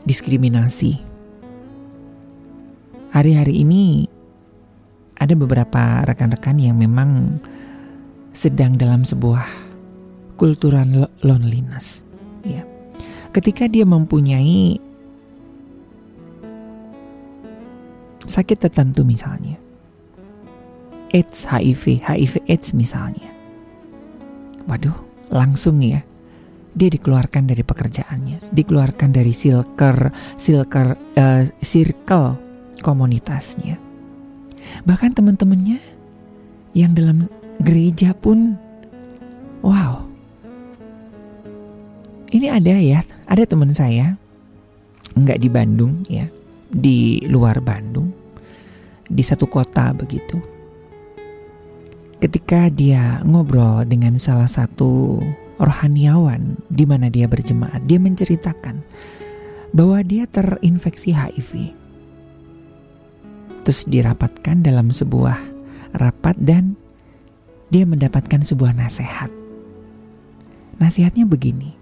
[0.03, 1.08] diskriminasi
[3.13, 4.07] hari-hari ini
[5.19, 7.43] ada beberapa rekan-rekan yang memang
[8.31, 9.43] sedang dalam sebuah
[10.39, 12.07] kultural loneliness
[12.47, 12.63] ya.
[13.35, 14.79] Ketika dia mempunyai
[18.29, 19.57] sakit tertentu misalnya
[21.17, 23.33] AIDS HIV HIV AIDS misalnya
[24.69, 24.95] waduh
[25.33, 26.05] langsung ya
[26.77, 32.48] dia dikeluarkan dari pekerjaannya dikeluarkan dari silker silker uh, circle
[32.81, 33.79] komunitasnya.
[34.85, 35.81] Bahkan teman-temannya
[36.77, 37.27] yang dalam
[37.63, 38.55] gereja pun
[39.65, 40.05] wow.
[42.29, 44.15] Ini ada ya, ada teman saya
[45.17, 46.29] nggak di Bandung ya,
[46.69, 48.13] di luar Bandung,
[49.09, 50.37] di satu kota begitu.
[52.19, 55.23] Ketika dia ngobrol dengan salah satu
[55.57, 58.83] rohaniawan di mana dia berjemaat, dia menceritakan
[59.73, 61.78] bahwa dia terinfeksi HIV
[63.69, 65.37] terus dirapatkan dalam sebuah
[66.01, 66.73] rapat dan
[67.69, 69.29] dia mendapatkan sebuah nasihat.
[70.81, 71.77] Nasihatnya begini,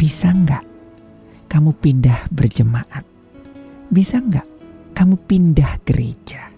[0.00, 0.64] bisa nggak
[1.52, 3.04] kamu pindah berjemaat?
[3.92, 4.48] Bisa nggak
[4.96, 6.48] kamu pindah gereja?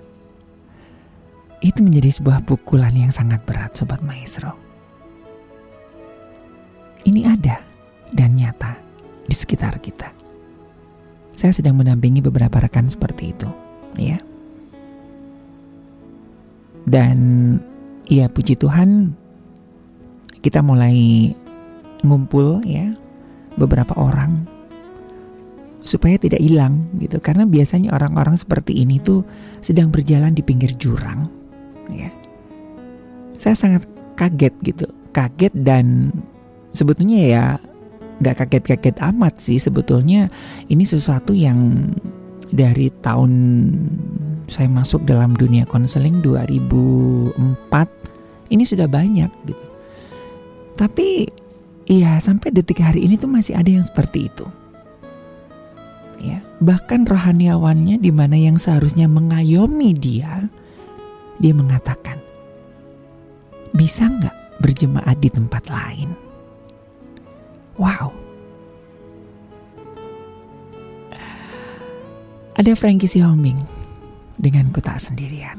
[1.58, 4.54] Itu menjadi sebuah pukulan yang sangat berat Sobat Maestro.
[7.02, 7.58] Ini ada
[8.14, 8.78] dan nyata
[9.26, 10.14] di sekitar kita.
[11.34, 13.61] Saya sedang mendampingi beberapa rekan seperti itu
[13.96, 14.18] ya.
[16.82, 17.18] Dan
[18.10, 19.14] ya puji Tuhan
[20.42, 21.30] kita mulai
[22.02, 22.90] ngumpul ya
[23.54, 24.42] beberapa orang
[25.82, 29.26] supaya tidak hilang gitu karena biasanya orang-orang seperti ini tuh
[29.62, 31.26] sedang berjalan di pinggir jurang
[31.90, 32.10] ya.
[33.34, 33.82] Saya sangat
[34.14, 36.14] kaget gitu, kaget dan
[36.70, 37.44] sebetulnya ya
[38.22, 40.30] nggak kaget-kaget amat sih sebetulnya
[40.70, 41.90] ini sesuatu yang
[42.52, 43.32] dari tahun
[44.46, 49.66] saya masuk dalam dunia konseling 2004 ini sudah banyak gitu.
[50.76, 51.24] Tapi
[51.88, 54.44] ya sampai detik hari ini tuh masih ada yang seperti itu.
[56.22, 60.46] Ya, bahkan rohaniawannya di mana yang seharusnya mengayomi dia,
[61.42, 62.14] dia mengatakan,
[63.74, 66.14] bisa nggak berjemaat di tempat lain?
[67.74, 68.14] Wow,
[72.62, 73.58] Ada Frankie Homing
[74.38, 75.58] dengan Ku Tak Sendirian.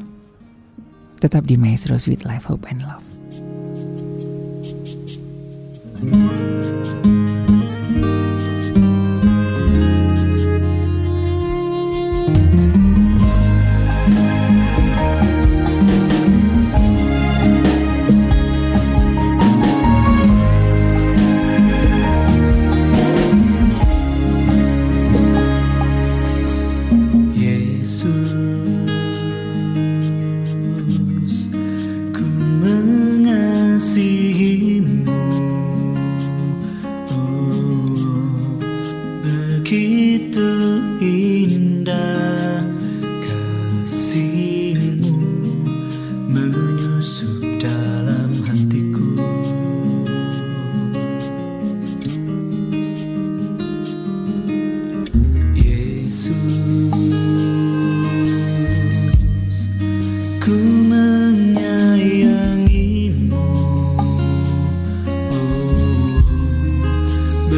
[1.19, 3.03] Tetap di Maestro Sweet Life, Hope and Love.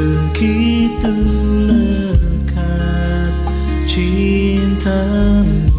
[0.06, 1.14] begitu
[2.14, 3.34] lekat
[3.90, 5.75] cintamu.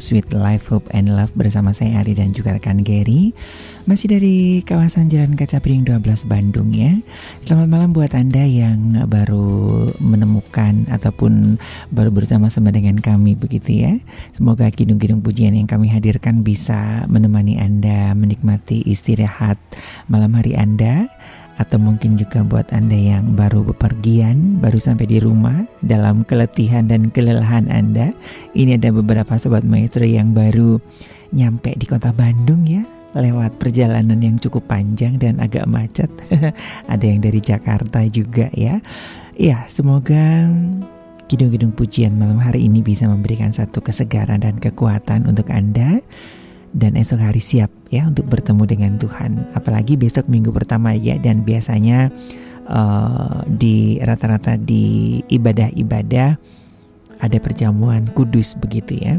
[0.00, 3.36] Sweet Life Hope and Love Bersama saya Ari dan juga rekan Gary.
[3.84, 6.94] Masih dari kawasan Jalan Kaca Piring 12 Bandung ya.
[7.44, 11.58] Selamat malam buat Anda yang baru menemukan Ataupun
[11.92, 13.92] baru bersama-sama dengan kami begitu ya.
[14.32, 19.60] Semoga kidung-kidung pujian yang kami hadirkan Bisa menemani Anda menikmati istirahat
[20.08, 21.10] malam hari Anda
[21.58, 27.10] atau mungkin juga buat Anda yang baru bepergian, baru sampai di rumah dalam keletihan dan
[27.10, 28.14] kelelahan Anda.
[28.54, 30.78] Ini ada beberapa sobat maestro yang baru
[31.34, 32.86] nyampe di kota Bandung ya,
[33.18, 36.08] lewat perjalanan yang cukup panjang dan agak macet.
[36.92, 38.78] ada yang dari Jakarta juga ya.
[39.34, 40.46] Ya, semoga
[41.28, 46.00] kidung-kidung pujian malam hari ini bisa memberikan satu kesegaran dan kekuatan untuk Anda
[46.78, 49.50] dan esok hari siap ya untuk bertemu dengan Tuhan.
[49.58, 52.08] Apalagi besok minggu pertama ya dan biasanya
[52.70, 56.38] uh, di rata-rata di ibadah-ibadah
[57.18, 59.18] ada perjamuan kudus begitu ya.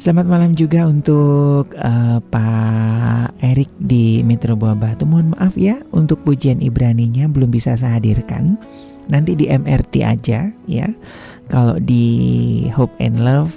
[0.00, 5.04] Selamat malam juga untuk uh, Pak Erik di Metro Buah Batu.
[5.04, 8.56] Mohon maaf ya untuk pujian Ibraninya belum bisa saya hadirkan.
[9.12, 10.88] Nanti di MRT aja ya.
[11.52, 13.52] Kalau di Hope and Love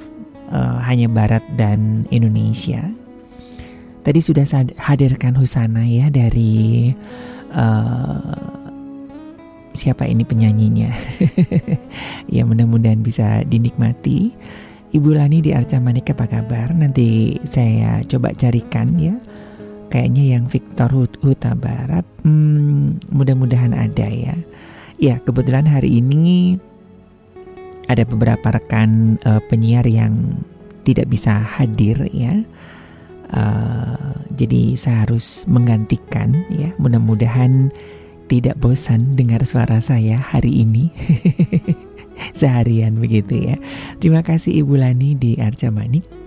[0.54, 2.86] uh, hanya Barat dan Indonesia.
[4.04, 4.46] Tadi sudah
[4.78, 6.92] hadirkan Husana ya dari
[7.56, 8.64] uh,
[9.74, 10.92] siapa ini penyanyinya.
[12.36, 14.32] ya mudah-mudahan bisa dinikmati.
[14.94, 16.70] Ibu Lani di Arca Manik apa kabar?
[16.70, 19.18] Nanti saya coba carikan ya.
[19.90, 22.06] Kayaknya yang Victor Huta Barat.
[22.22, 24.38] Hmm, mudah-mudahan ada ya.
[25.02, 26.62] Ya kebetulan hari ini
[27.94, 30.42] ada beberapa rekan uh, penyiar yang
[30.84, 32.42] tidak bisa hadir ya.
[33.34, 36.74] Uh, jadi saya harus menggantikan ya.
[36.82, 37.70] Mudah-mudahan
[38.28, 40.90] tidak bosan dengar suara saya hari ini.
[42.40, 43.58] Seharian begitu ya.
[43.98, 46.23] Terima kasih Ibu Lani di Arca Manik.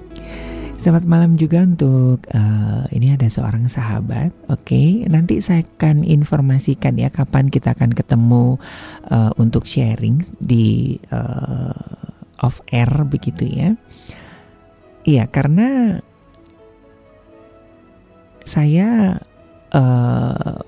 [0.86, 4.30] Selamat malam juga untuk uh, ini ada seorang sahabat.
[4.46, 8.54] Oke, okay, nanti saya akan informasikan ya kapan kita akan ketemu
[9.10, 11.74] uh, untuk sharing di uh,
[12.38, 13.74] off air begitu ya.
[15.02, 15.98] Iya, karena
[18.46, 19.18] saya
[19.74, 20.58] uh,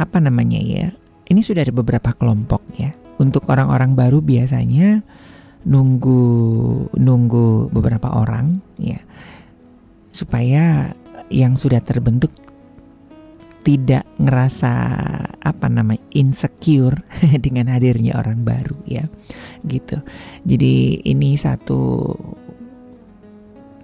[0.00, 0.88] apa namanya ya?
[1.28, 2.96] Ini sudah ada beberapa kelompok ya.
[3.20, 5.04] Untuk orang-orang baru biasanya
[5.62, 6.22] nunggu
[6.98, 8.98] nunggu beberapa orang ya
[10.10, 10.92] supaya
[11.32, 12.30] yang sudah terbentuk
[13.62, 14.72] tidak ngerasa
[15.38, 16.98] apa namanya insecure
[17.44, 19.06] dengan hadirnya orang baru ya
[19.62, 20.02] gitu.
[20.42, 22.14] Jadi ini satu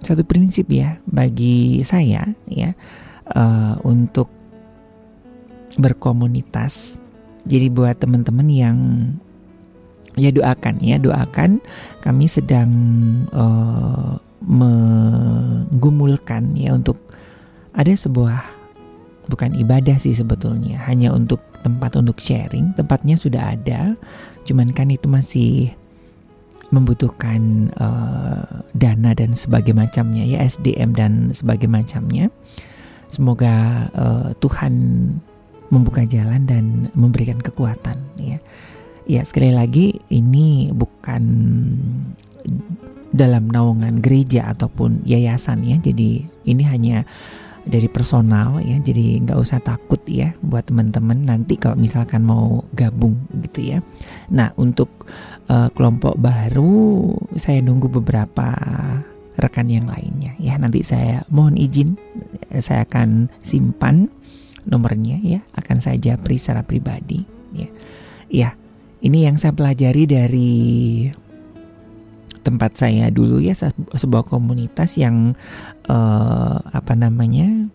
[0.03, 2.75] satu prinsip ya bagi saya ya
[3.31, 4.27] uh, untuk
[5.79, 6.99] berkomunitas.
[7.47, 8.77] Jadi buat teman-teman yang
[10.19, 11.63] ya doakan ya doakan.
[12.03, 12.71] Kami sedang
[13.31, 16.99] uh, menggumulkan ya untuk
[17.71, 18.43] ada sebuah
[19.29, 22.75] bukan ibadah sih sebetulnya hanya untuk tempat untuk sharing.
[22.75, 23.95] Tempatnya sudah ada
[24.43, 25.71] cuman kan itu masih
[26.69, 32.29] membutuhkan uh, dana dan sebagai macamnya ya SDM dan sebagai macamnya.
[33.09, 34.73] Semoga uh, Tuhan
[35.69, 38.37] membuka jalan dan memberikan kekuatan ya
[39.09, 41.23] Ya, sekali lagi ini bukan
[43.09, 45.81] dalam naungan gereja ataupun yayasan ya.
[45.81, 47.01] Jadi ini hanya
[47.65, 48.77] dari personal ya.
[48.77, 53.17] Jadi nggak usah takut ya buat teman-teman nanti kalau misalkan mau gabung
[53.49, 53.81] gitu ya.
[54.29, 55.09] Nah, untuk
[55.49, 58.53] uh, kelompok baru saya nunggu beberapa
[59.41, 60.53] rekan yang lainnya ya.
[60.61, 61.97] Nanti saya mohon izin
[62.61, 64.05] saya akan simpan
[64.69, 67.25] nomornya ya, akan saya japri secara pribadi
[67.57, 67.69] ya.
[68.29, 68.53] Ya,
[68.99, 70.61] ini yang saya pelajari dari
[72.39, 73.53] tempat saya dulu ya
[73.93, 75.35] sebuah komunitas yang
[75.91, 77.67] uh, apa namanya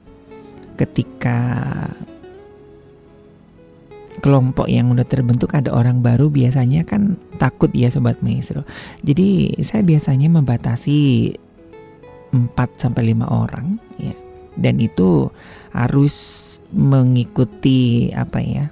[0.74, 1.62] ketika
[4.24, 8.64] kelompok yang udah terbentuk ada orang baru biasanya kan takut ya sobat maestro.
[9.04, 11.28] Jadi saya biasanya membatasi
[12.32, 14.16] 4 sampai 5 orang ya.
[14.54, 15.28] Dan itu
[15.76, 16.14] harus
[16.72, 18.66] mengikuti apa ya?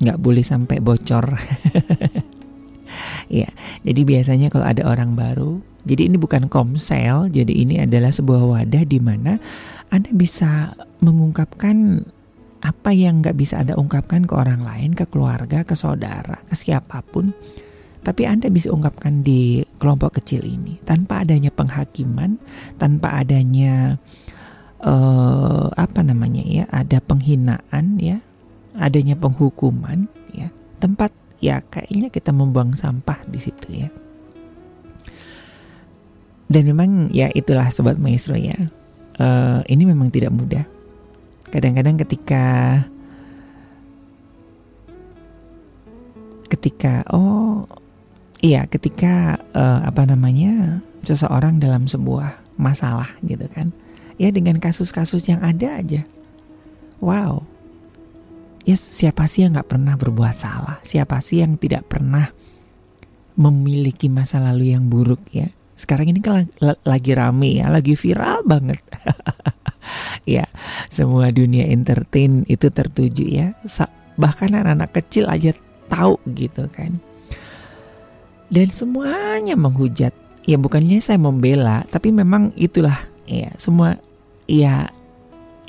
[0.00, 1.34] Nggak boleh sampai bocor.
[3.40, 3.48] ya,
[3.86, 8.84] jadi biasanya kalau ada orang baru, jadi ini bukan komsel, jadi ini adalah sebuah wadah
[8.88, 9.36] di mana
[9.92, 10.72] Anda bisa
[11.04, 12.02] mengungkapkan
[12.64, 17.04] apa yang nggak bisa Anda ungkapkan ke orang lain, ke keluarga, ke saudara, ke siapa
[17.04, 17.36] pun.
[18.04, 22.36] Tapi Anda bisa ungkapkan di kelompok kecil ini tanpa adanya penghakiman,
[22.76, 23.96] tanpa adanya
[24.80, 28.20] uh, apa namanya ya, ada penghinaan ya,
[28.74, 30.50] adanya penghukuman ya
[30.82, 33.88] tempat ya kayaknya kita membuang sampah di situ ya.
[36.44, 38.56] Dan memang ya itulah sobat maestro ya.
[39.16, 40.66] Uh, ini memang tidak mudah.
[41.48, 42.44] Kadang-kadang ketika
[46.54, 47.66] ketika oh
[48.44, 53.74] iya ketika uh, apa namanya seseorang dalam sebuah masalah gitu kan
[54.20, 56.06] ya dengan kasus-kasus yang ada aja
[57.02, 57.42] wow
[58.64, 60.76] ya siapa sih yang nggak pernah berbuat salah?
[60.80, 62.32] Siapa sih yang tidak pernah
[63.36, 65.52] memiliki masa lalu yang buruk ya?
[65.76, 66.48] Sekarang ini kan
[66.82, 67.68] lagi rame ya?
[67.68, 68.80] Lagi viral banget.
[70.24, 70.48] Ya
[70.88, 73.52] semua dunia entertain itu tertuju ya?
[74.16, 75.52] Bahkan anak-anak kecil aja
[75.92, 76.96] tahu gitu kan.
[78.48, 80.16] Dan semuanya menghujat.
[80.48, 82.96] Ya bukannya saya membela tapi memang itulah
[83.28, 84.00] ya semua
[84.48, 84.88] ya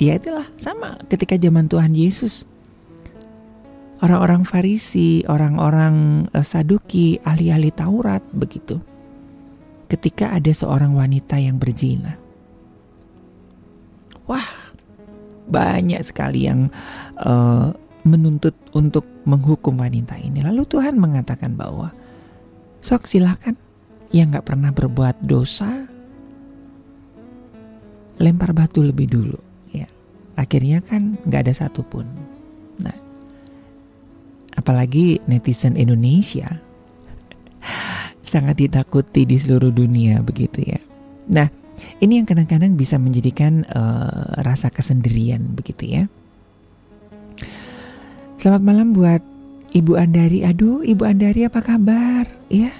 [0.00, 2.48] ya itulah sama ketika zaman Tuhan Yesus
[4.04, 8.80] orang-orang Farisi orang-orang uh, Saduki ahli-ahli Taurat begitu.
[9.86, 12.18] Ketika ada seorang wanita yang berzina.
[14.26, 14.46] Wah
[15.46, 16.66] banyak sekali yang
[17.22, 17.70] uh,
[18.02, 20.42] menuntut untuk menghukum wanita ini.
[20.42, 21.94] Lalu Tuhan mengatakan bahwa
[22.82, 23.54] sok silakan.
[24.14, 25.70] Yang nggak pernah berbuat dosa.
[28.22, 29.38] Lempar batu lebih dulu.
[29.70, 29.86] Ya
[30.34, 32.25] akhirnya kan nggak ada satupun
[34.66, 36.58] apalagi netizen Indonesia
[38.26, 40.82] sangat ditakuti di seluruh dunia begitu ya
[41.30, 41.46] nah
[42.02, 46.02] ini yang kadang-kadang bisa menjadikan uh, rasa kesendirian begitu ya
[48.42, 49.22] selamat malam buat
[49.70, 52.74] Ibu Andari aduh Ibu Andari apa kabar ya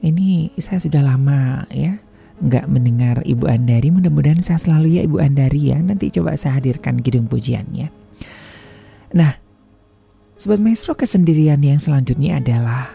[0.00, 2.00] ini saya sudah lama ya
[2.42, 3.94] nggak mendengar Ibu Andari.
[3.94, 5.78] Mudah-mudahan saya selalu ya Ibu Andari ya.
[5.78, 7.86] Nanti coba saya hadirkan kidung pujiannya.
[9.14, 9.41] Nah,
[10.42, 12.90] Sobat Maestro kesendirian yang selanjutnya adalah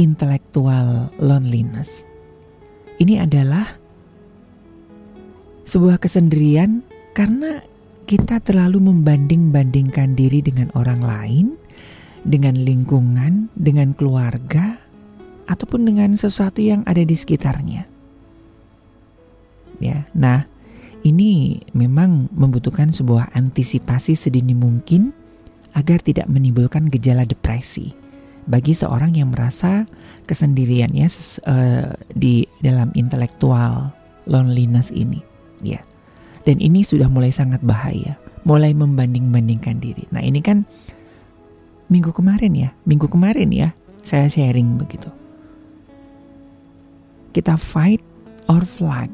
[0.00, 2.08] intellectual loneliness.
[2.96, 3.68] Ini adalah
[5.68, 6.80] sebuah kesendirian
[7.12, 7.60] karena
[8.08, 11.46] kita terlalu membanding-bandingkan diri dengan orang lain,
[12.24, 14.80] dengan lingkungan, dengan keluarga,
[15.52, 17.84] ataupun dengan sesuatu yang ada di sekitarnya
[19.84, 20.08] ya.
[20.16, 20.48] Nah,
[21.04, 25.25] ini memang membutuhkan sebuah antisipasi sedini mungkin
[25.76, 27.92] agar tidak menimbulkan gejala depresi
[28.48, 29.84] bagi seorang yang merasa
[30.24, 31.06] kesendiriannya
[31.44, 33.92] uh, di dalam intelektual
[34.24, 35.20] loneliness ini,
[35.60, 35.84] ya.
[36.46, 38.16] Dan ini sudah mulai sangat bahaya,
[38.46, 40.06] mulai membanding-bandingkan diri.
[40.14, 40.64] Nah, ini kan
[41.90, 43.74] minggu kemarin ya, minggu kemarin ya,
[44.06, 45.10] saya sharing begitu.
[47.34, 48.00] Kita fight
[48.48, 49.12] or flight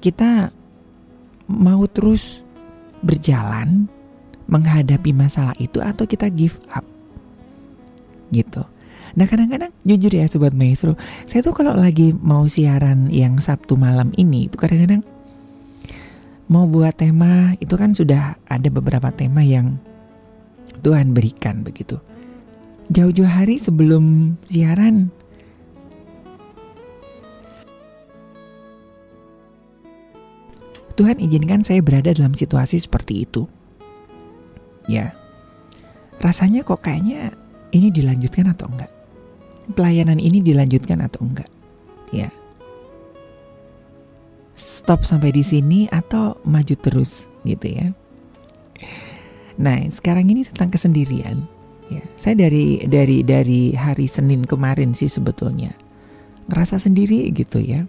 [0.00, 0.48] kita
[1.44, 2.40] mau terus
[3.04, 3.86] berjalan
[4.50, 6.82] menghadapi masalah itu atau kita give up
[8.34, 8.66] gitu.
[9.14, 10.94] Nah kadang-kadang jujur ya sobat maestro,
[11.26, 15.02] saya tuh kalau lagi mau siaran yang Sabtu malam ini itu kadang-kadang
[16.50, 19.78] mau buat tema itu kan sudah ada beberapa tema yang
[20.82, 21.98] Tuhan berikan begitu.
[22.90, 25.14] Jauh-jauh hari sebelum siaran
[30.98, 33.48] Tuhan izinkan saya berada dalam situasi seperti itu.
[34.88, 35.12] Ya,
[36.22, 37.34] rasanya kok kayaknya
[37.74, 38.92] ini dilanjutkan atau enggak?
[39.76, 41.50] Pelayanan ini dilanjutkan atau enggak?
[42.10, 42.32] Ya,
[44.56, 47.92] stop sampai di sini atau maju terus gitu ya.
[49.60, 51.44] Nah, sekarang ini tentang kesendirian.
[51.90, 55.74] Ya, saya dari dari dari hari Senin kemarin sih sebetulnya
[56.50, 57.86] ngerasa sendiri gitu ya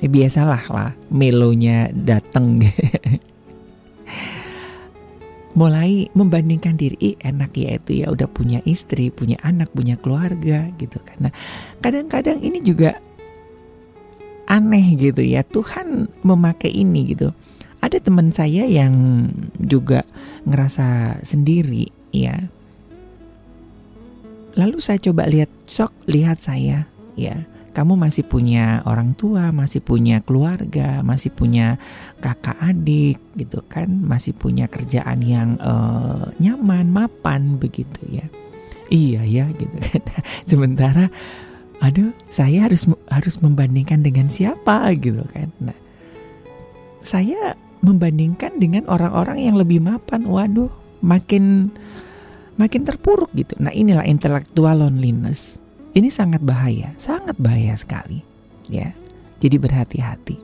[0.00, 2.60] ya biasalah lah melonya dateng
[5.54, 10.66] mulai membandingkan diri Ih, enak ya itu ya udah punya istri punya anak punya keluarga
[10.78, 11.30] gitu karena
[11.78, 12.98] kadang-kadang ini juga
[14.50, 17.32] aneh gitu ya Tuhan memakai ini gitu.
[17.84, 19.28] Ada teman saya yang
[19.60, 20.08] juga
[20.48, 22.48] ngerasa sendiri ya.
[24.56, 27.44] Lalu saya coba lihat sok lihat saya ya
[27.74, 31.74] kamu masih punya orang tua, masih punya keluarga, masih punya
[32.22, 38.26] kakak adik gitu kan, masih punya kerjaan yang uh, nyaman, mapan begitu ya.
[38.94, 40.02] Iya ya gitu kan.
[40.50, 41.10] Sementara
[41.82, 45.50] aduh, saya harus harus membandingkan dengan siapa gitu kan.
[45.58, 45.76] Nah,
[47.02, 50.22] saya membandingkan dengan orang-orang yang lebih mapan.
[50.30, 50.70] Waduh,
[51.02, 51.74] makin
[52.54, 53.58] makin terpuruk gitu.
[53.58, 55.63] Nah, inilah intellectual loneliness
[55.94, 58.20] ini sangat bahaya, sangat bahaya sekali,
[58.66, 58.90] ya.
[59.38, 60.36] Jadi berhati-hati.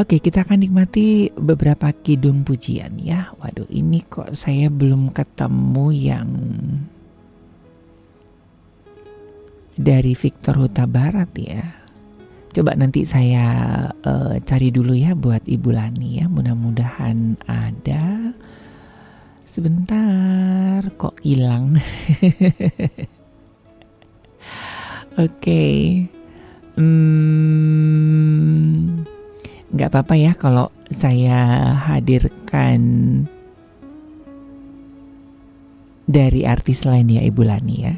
[0.00, 3.36] Oke, kita akan nikmati beberapa kidung pujian ya.
[3.36, 6.28] Waduh, ini kok saya belum ketemu yang
[9.76, 11.60] dari Victor Huta Barat ya.
[12.48, 13.44] Coba nanti saya
[13.92, 16.32] uh, cari dulu ya buat Ibu Lani ya.
[16.32, 18.32] Mudah-mudahan ada.
[19.44, 21.76] Sebentar kok hilang.
[25.18, 25.26] Oke.
[25.40, 25.78] Okay.
[26.78, 27.60] Hmm,
[29.90, 32.80] apa-apa ya kalau saya hadirkan
[36.06, 37.94] dari artis lain ya Ibu Lani ya.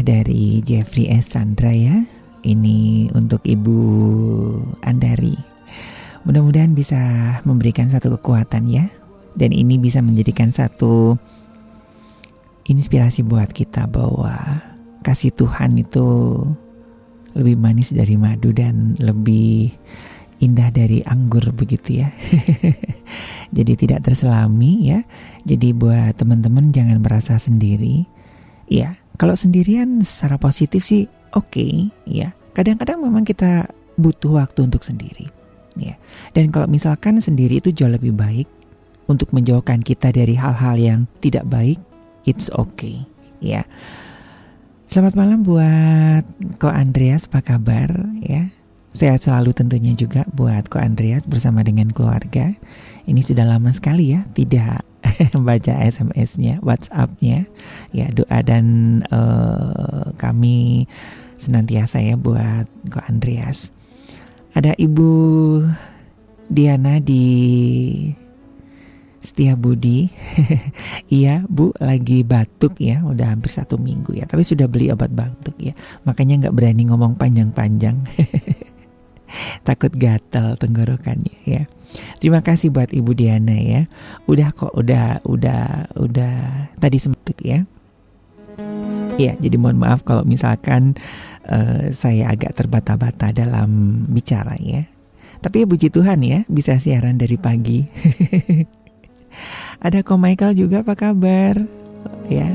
[0.00, 1.28] Indah dari Jeffrey S.
[1.36, 2.00] Chandra ya.
[2.40, 3.80] Ini untuk Ibu
[4.80, 5.36] Andari.
[6.24, 6.96] Mudah-mudahan bisa
[7.44, 8.88] memberikan satu kekuatan ya.
[9.36, 11.20] Dan ini bisa menjadikan satu
[12.64, 14.64] inspirasi buat kita bahwa
[15.04, 16.08] kasih Tuhan itu
[17.36, 19.68] lebih manis dari madu dan lebih
[20.40, 22.08] indah dari anggur begitu ya.
[23.56, 25.04] Jadi tidak terselami ya.
[25.44, 28.08] Jadi buat teman-teman jangan merasa sendiri.
[28.70, 31.04] Ya, kalau sendirian secara positif sih
[31.36, 32.32] oke okay, ya.
[32.56, 33.68] Kadang-kadang memang kita
[34.00, 35.28] butuh waktu untuk sendiri.
[35.76, 36.00] Ya.
[36.32, 38.48] Dan kalau misalkan sendiri itu jauh lebih baik
[39.12, 41.76] untuk menjauhkan kita dari hal-hal yang tidak baik,
[42.24, 43.04] it's okay
[43.44, 43.68] ya.
[44.88, 46.24] Selamat malam buat
[46.56, 47.92] Ko Andreas, apa kabar
[48.24, 48.48] ya?
[48.90, 52.56] Sehat selalu tentunya juga buat Ko Andreas bersama dengan keluarga.
[53.04, 54.89] Ini sudah lama sekali ya tidak
[55.48, 57.48] baca SMS-nya, WhatsApp-nya.
[57.90, 58.64] Ya doa dan
[59.10, 60.86] uh, kami
[61.40, 63.72] senantiasa ya buat Ko Andreas.
[64.52, 65.10] Ada Ibu
[66.50, 67.24] Diana di
[69.20, 70.08] Setia Budi,
[71.12, 74.24] iya Bu lagi batuk ya, udah hampir satu minggu ya.
[74.24, 75.76] Tapi sudah beli obat batuk ya,
[76.08, 78.00] makanya nggak berani ngomong panjang-panjang.
[79.68, 81.68] Takut gatal tenggorokannya ya.
[82.20, 83.88] Terima kasih buat Ibu Diana ya.
[84.28, 86.34] Udah kok, udah, udah, udah
[86.78, 87.64] tadi sempat ya.
[89.20, 90.96] Ya, jadi mohon maaf kalau misalkan
[91.48, 94.88] uh, saya agak terbata-bata dalam bicara ya.
[95.40, 97.84] Tapi ya puji Tuhan ya, bisa siaran dari pagi.
[99.84, 101.56] Ada Ko Michael juga apa kabar?
[102.28, 102.48] Ya,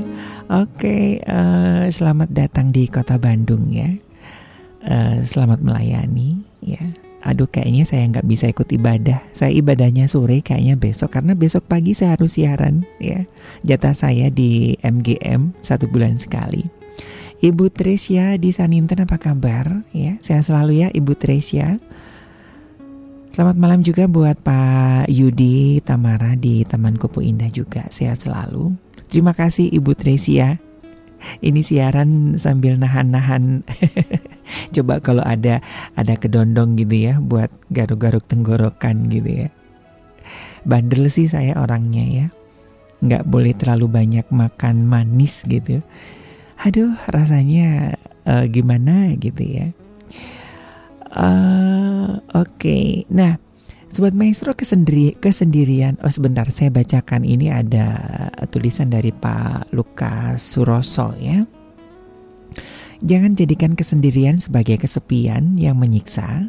[0.53, 0.77] oke.
[0.77, 3.89] Okay, uh, eh, selamat datang di kota Bandung ya.
[4.85, 7.04] Uh, selamat melayani ya.
[7.25, 9.25] Aduh kayaknya saya nggak bisa ikut ibadah.
[9.33, 13.25] Saya ibadahnya sore kayaknya besok karena besok pagi saya harus siaran ya.
[13.65, 16.69] Jatah saya di MGM satu bulan sekali.
[17.41, 19.83] Ibu Tresia di Saninten apa kabar?
[19.91, 21.81] Ya, saya selalu ya Ibu Tresia.
[23.35, 27.83] Selamat malam juga buat Pak Yudi Tamara di Taman Kupu Indah juga.
[27.91, 28.71] Sehat selalu.
[29.11, 30.55] Terima kasih Ibu Tresia.
[31.41, 33.65] Ini siaran sambil nahan-nahan.
[34.75, 35.61] Coba kalau ada
[35.97, 39.49] ada kedondong gitu ya buat garuk-garuk tenggorokan gitu ya.
[40.65, 42.27] Bandel sih saya orangnya ya.
[43.05, 45.83] Nggak boleh terlalu banyak makan manis gitu.
[46.63, 49.67] Aduh rasanya uh, gimana gitu ya
[51.15, 52.85] Uh, Oke, okay.
[53.07, 53.39] nah
[53.95, 55.95] Sobat Maestro kesendiri, kesendirian.
[56.03, 57.95] Oh sebentar, saya bacakan ini ada
[58.51, 61.47] tulisan dari Pak Lukas Suroso ya.
[62.99, 66.43] Jangan jadikan kesendirian sebagai kesepian yang menyiksa.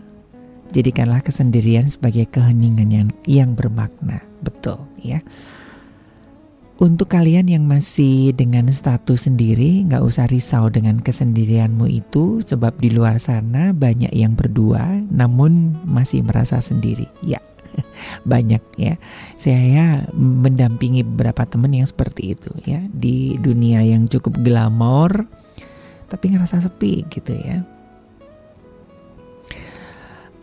[0.75, 4.27] Jadikanlah kesendirian sebagai keheningan yang yang bermakna.
[4.43, 5.23] Betul ya.
[6.77, 12.93] Untuk kalian yang masih dengan status sendiri, nggak usah risau dengan kesendirianmu itu, sebab di
[12.93, 17.09] luar sana banyak yang berdua, namun masih merasa sendiri.
[17.25, 17.41] Ya,
[18.29, 19.01] banyak ya.
[19.41, 25.25] Saya mendampingi beberapa teman yang seperti itu ya, di dunia yang cukup glamor,
[26.13, 27.65] tapi ngerasa sepi gitu ya.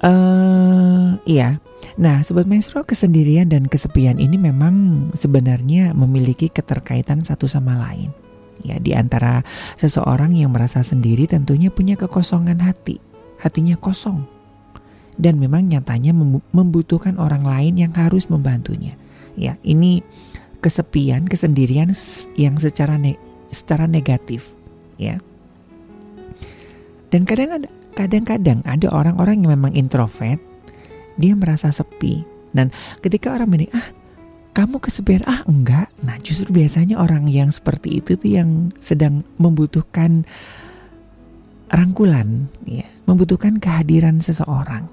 [0.01, 1.61] Uh, iya,
[1.93, 8.09] Nah, Sobat Maestro, kesendirian dan kesepian ini memang sebenarnya memiliki keterkaitan satu sama lain.
[8.65, 9.45] Ya, di antara
[9.77, 12.97] seseorang yang merasa sendiri tentunya punya kekosongan hati.
[13.37, 14.25] Hatinya kosong.
[15.13, 16.15] Dan memang nyatanya
[16.49, 18.97] membutuhkan orang lain yang harus membantunya.
[19.37, 20.01] Ya, ini
[20.63, 21.93] kesepian, kesendirian
[22.33, 23.19] yang secara ne
[23.53, 24.49] secara negatif,
[24.97, 25.21] ya.
[27.13, 30.41] Dan kadang kadang-kadang ada orang-orang yang memang introvert
[31.17, 32.25] dia merasa sepi.
[32.53, 32.69] Dan
[33.01, 33.87] ketika orang bilang, ah
[34.53, 35.89] kamu kesepian, ah enggak.
[36.05, 40.29] Nah justru biasanya orang yang seperti itu tuh yang sedang membutuhkan
[41.73, 44.85] rangkulan, ya, membutuhkan kehadiran seseorang.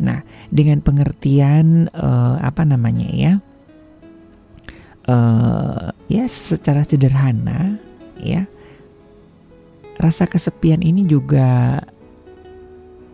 [0.00, 3.32] Nah dengan pengertian uh, apa namanya ya,
[5.12, 7.76] uh, ya secara sederhana,
[8.16, 8.48] ya
[10.00, 11.78] rasa kesepian ini juga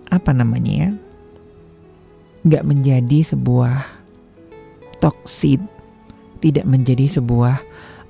[0.09, 0.91] apa namanya ya
[2.49, 3.85] nggak menjadi sebuah
[4.99, 5.61] toksid,
[6.41, 7.61] tidak menjadi sebuah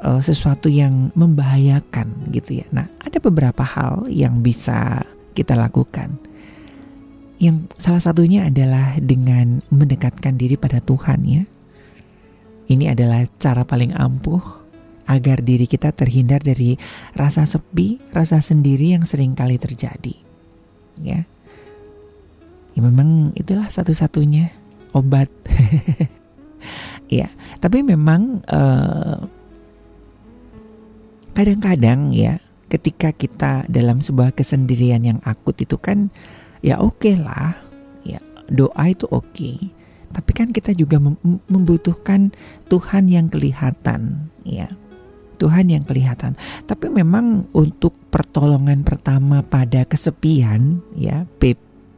[0.03, 2.67] uh, sesuatu yang membahayakan gitu ya.
[2.71, 5.03] Nah, ada beberapa hal yang bisa
[5.35, 6.17] kita lakukan.
[7.39, 11.43] Yang salah satunya adalah dengan mendekatkan diri pada Tuhan ya.
[12.69, 14.43] Ini adalah cara paling ampuh
[15.09, 16.77] agar diri kita terhindar dari
[17.17, 20.15] rasa sepi, rasa sendiri yang sering kali terjadi.
[20.99, 21.23] Ya
[22.79, 24.55] ya memang itulah satu-satunya
[24.95, 25.27] obat
[27.19, 27.27] ya
[27.59, 29.19] tapi memang eh,
[31.35, 32.39] kadang-kadang ya
[32.71, 36.15] ketika kita dalam sebuah kesendirian yang akut itu kan
[36.63, 37.59] ya oke okay lah
[38.07, 39.53] ya doa itu oke.
[40.09, 42.33] Tapi kan kita juga mem- membutuhkan
[42.73, 44.73] Tuhan yang kelihatan, ya.
[45.39, 46.35] Tuhan yang kelihatan.
[46.65, 51.29] Tapi memang untuk pertolongan pertama pada kesepian, ya,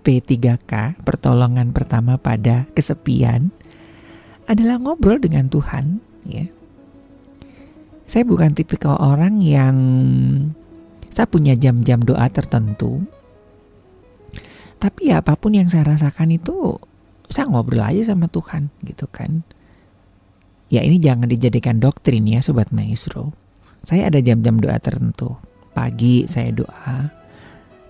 [0.00, 3.52] P3K, pertolongan pertama pada kesepian
[4.48, 6.48] adalah ngobrol dengan Tuhan, ya.
[8.10, 9.76] Saya bukan tipikal orang yang
[11.14, 13.06] saya punya jam-jam doa tertentu.
[14.82, 16.80] Tapi ya apa pun yang saya rasakan itu
[17.30, 19.46] saya ngobrol aja sama Tuhan gitu kan.
[20.72, 23.30] Ya ini jangan dijadikan doktrin ya Sobat Maestro.
[23.86, 25.38] Saya ada jam-jam doa tertentu.
[25.70, 27.14] Pagi saya doa,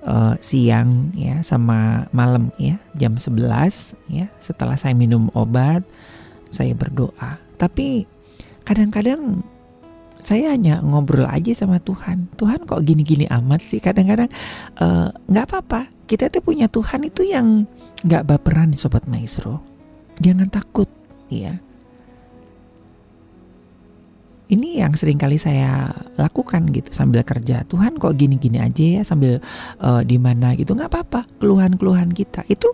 [0.05, 5.85] uh, siang ya sama malam ya jam 11 ya setelah saya minum obat
[6.51, 7.39] saya berdoa.
[7.57, 8.05] Tapi
[8.67, 9.43] kadang-kadang
[10.21, 12.29] saya hanya ngobrol aja sama Tuhan.
[12.37, 13.81] Tuhan kok gini-gini amat sih?
[13.81, 14.29] Kadang-kadang
[14.77, 15.89] eh, nggak uh, apa-apa.
[16.05, 17.65] Kita tuh punya Tuhan itu yang
[18.05, 19.65] nggak baperan, sobat maestro.
[20.21, 20.91] Jangan takut,
[21.33, 21.57] ya.
[24.51, 27.63] Ini yang sering kali saya lakukan gitu sambil kerja.
[27.71, 29.39] Tuhan kok gini-gini aja ya sambil
[29.79, 31.23] uh, di mana gitu nggak apa-apa.
[31.39, 32.67] Keluhan-keluhan kita itu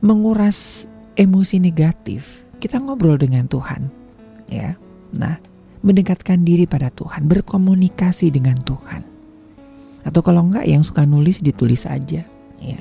[0.00, 0.88] menguras
[1.20, 2.48] emosi negatif.
[2.56, 3.92] Kita ngobrol dengan Tuhan,
[4.48, 4.72] ya.
[5.12, 5.36] Nah,
[5.84, 9.04] mendekatkan diri pada Tuhan, berkomunikasi dengan Tuhan.
[10.08, 12.24] Atau kalau enggak yang suka nulis ditulis aja,
[12.56, 12.80] ya.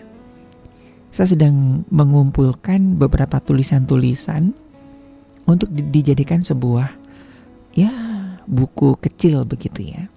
[1.11, 4.55] Saya sedang mengumpulkan beberapa tulisan-tulisan
[5.43, 7.04] untuk dijadikan sebuah
[7.75, 7.91] ya
[8.47, 10.07] buku kecil begitu ya.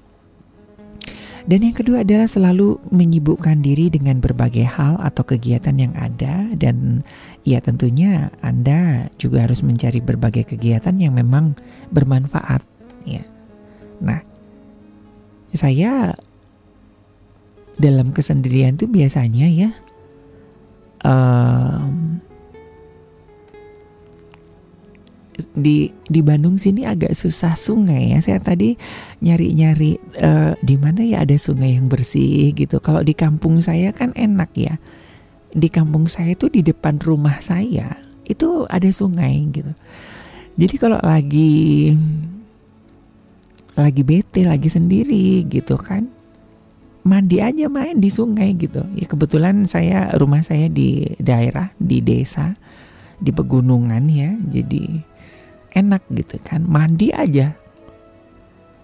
[1.48, 7.01] Dan yang kedua adalah selalu menyibukkan diri dengan berbagai hal atau kegiatan yang ada dan
[7.40, 11.56] ya tentunya Anda juga harus mencari berbagai kegiatan yang memang
[11.89, 12.60] bermanfaat
[13.09, 13.24] ya.
[14.05, 14.20] Nah,
[15.56, 16.12] saya
[17.80, 19.70] dalam kesendirian tuh biasanya ya
[21.01, 22.20] um,
[25.55, 28.19] di di Bandung sini agak susah sungai ya.
[28.19, 28.74] Saya tadi
[29.23, 32.82] nyari-nyari uh, di mana ya ada sungai yang bersih gitu.
[32.82, 34.74] Kalau di kampung saya kan enak ya.
[35.55, 37.97] Di kampung saya itu di depan rumah saya
[38.28, 39.73] itu ada sungai gitu.
[40.59, 41.94] Jadi kalau lagi
[43.78, 46.10] lagi bete, lagi sendiri gitu kan.
[47.06, 48.85] Mandi aja main di sungai gitu.
[48.93, 52.59] Ya kebetulan saya rumah saya di daerah di desa
[53.23, 54.35] di pegunungan ya.
[54.36, 55.07] Jadi
[55.79, 56.67] enak gitu kan.
[56.67, 57.55] Mandi aja.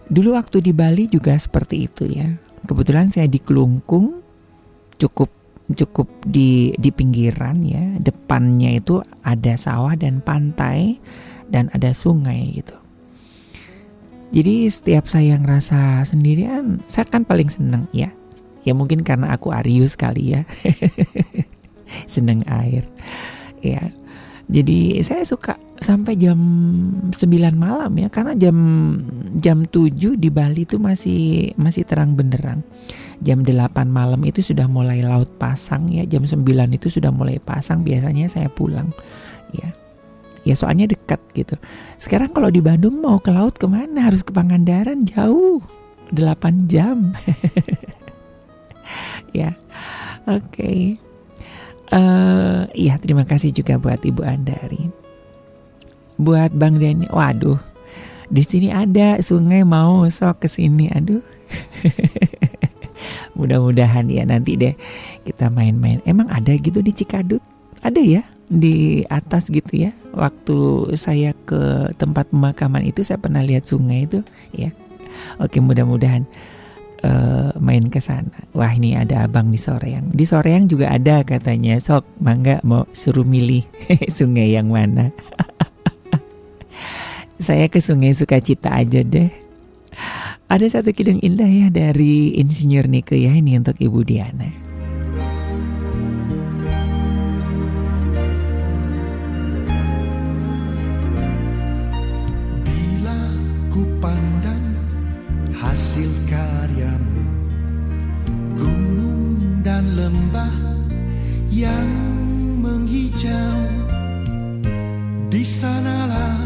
[0.07, 2.29] Dulu waktu di Bali juga seperti itu ya.
[2.65, 4.23] Kebetulan saya di Kelungkung
[4.97, 5.29] cukup
[5.75, 7.83] cukup di di pinggiran ya.
[7.99, 11.01] Depannya itu ada sawah dan pantai
[11.51, 12.77] dan ada sungai gitu.
[14.35, 18.11] Jadi setiap saya ngerasa sendirian saya kan paling seneng ya.
[18.65, 20.43] Ya mungkin karena aku Arius kali ya.
[22.13, 22.89] Seneng air.
[23.61, 23.93] Ya
[24.45, 26.37] jadi saya suka sampai jam
[27.13, 27.17] 9
[27.57, 28.57] malam ya karena jam
[29.41, 32.61] jam 7 di Bali itu masih masih terang benderang.
[33.25, 36.45] Jam 8 malam itu sudah mulai laut pasang ya, jam 9
[36.77, 38.93] itu sudah mulai pasang biasanya saya pulang.
[39.57, 39.73] Ya.
[40.45, 41.57] Ya soalnya dekat gitu.
[41.97, 44.13] Sekarang kalau di Bandung mau ke laut ke mana?
[44.13, 45.65] Harus ke Pangandaran jauh.
[46.13, 47.17] 8 jam.
[49.33, 49.57] ya.
[50.29, 50.53] Oke.
[50.53, 50.81] Okay.
[51.95, 54.91] Uh, iya terima kasih juga buat Ibu Andari.
[56.19, 57.59] Buat Bang Dani, waduh,
[58.27, 61.23] di sini ada sungai mau sok ke sini, aduh.
[63.39, 64.75] Mudah-mudahan ya nanti deh
[65.23, 66.03] kita main-main.
[66.03, 67.43] Emang ada gitu di Cikadut?
[67.83, 69.95] Ada ya di atas gitu ya.
[70.15, 74.75] Waktu saya ke tempat pemakaman itu saya pernah lihat sungai itu ya.
[75.39, 76.27] Oke mudah-mudahan
[77.05, 78.33] uh, main ke sana.
[78.57, 80.17] Wah ini ada abang di Soreang.
[80.17, 81.77] Di Soreang juga ada katanya.
[81.77, 83.69] Sok mangga mau suruh milih
[84.17, 85.13] sungai yang mana.
[87.45, 89.29] Saya ke Sungai Sukacita aja deh.
[90.49, 94.49] Ada satu kidung indah ya dari Insinyur Nike ya ini untuk Ibu Diana.
[102.63, 103.19] Bila
[103.73, 104.63] ku pandang
[105.59, 106.14] hasil
[109.95, 110.51] lembah
[111.55, 111.91] yang
[112.59, 113.63] menghijau.
[115.31, 116.39] Di sanalah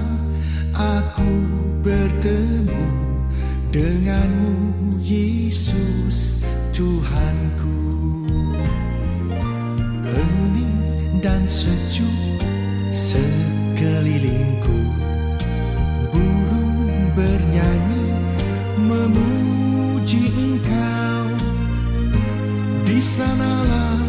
[0.76, 1.32] aku
[1.80, 2.84] bertemu
[3.72, 6.44] denganmu Yesus
[6.76, 7.80] Tuhanku.
[10.08, 10.76] Hening
[11.24, 12.40] dan sejuk
[12.92, 14.67] sekelilingku
[22.98, 24.02] Di sanalah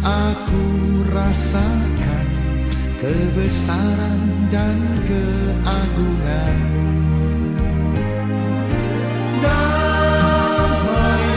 [0.00, 0.64] aku
[1.12, 2.28] rasakan
[2.96, 6.56] kebesaran dan keagungan.
[9.44, 11.28] Damai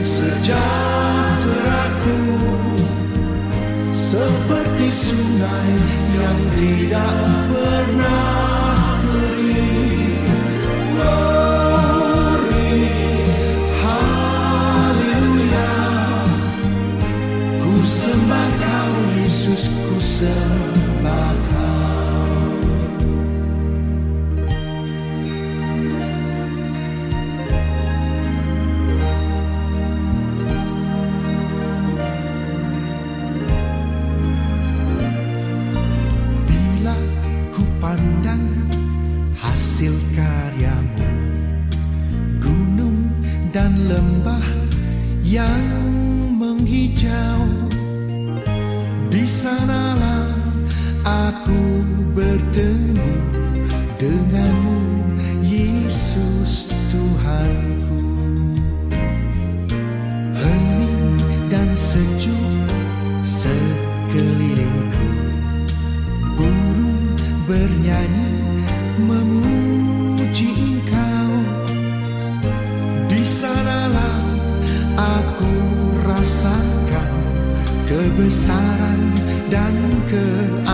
[0.00, 2.24] sejahteraku
[3.92, 5.76] Seperti sungai
[6.16, 7.20] yang tidak
[7.52, 8.69] pernah
[19.50, 22.38] Yesus, ku sembah kau
[36.46, 36.94] Bila
[37.50, 38.46] ku pandang
[39.34, 41.10] hasil karyamu
[42.38, 43.02] Gunung
[43.50, 44.46] dan lembah
[45.26, 45.66] yang
[46.38, 47.59] menghijau
[49.30, 50.26] sanalah
[51.06, 51.62] aku
[52.18, 53.14] bertemu
[53.94, 54.82] denganmu
[55.46, 58.02] Yesus Tuhanku.
[60.34, 61.14] Hening
[61.46, 62.66] dan sejuk
[63.22, 65.10] sekelilingku.
[66.34, 67.14] Burung
[67.46, 68.34] bernyanyi
[68.98, 71.30] memuji engkau.
[73.06, 74.26] Di sanalah
[74.98, 75.54] aku
[76.02, 77.14] rasakan
[77.86, 78.79] kebesaran
[79.50, 79.74] dan
[80.06, 80.69] keagunganmu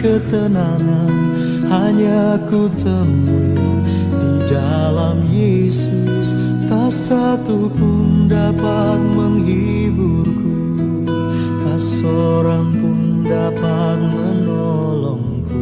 [0.00, 1.12] ketenangan
[1.68, 3.52] Hanya ku temui
[4.16, 6.34] di dalam Yesus.
[6.66, 10.56] Tak satu pun dapat menghiburku
[11.66, 12.98] Tak seorang pun
[13.28, 15.60] dapat menolongku.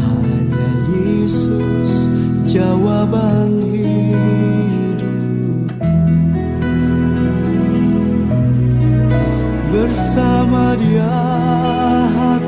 [0.00, 2.10] Hanya Yesus
[2.48, 5.06] jawaban hidup
[9.70, 11.12] Bersama dia
[12.16, 12.45] hatiku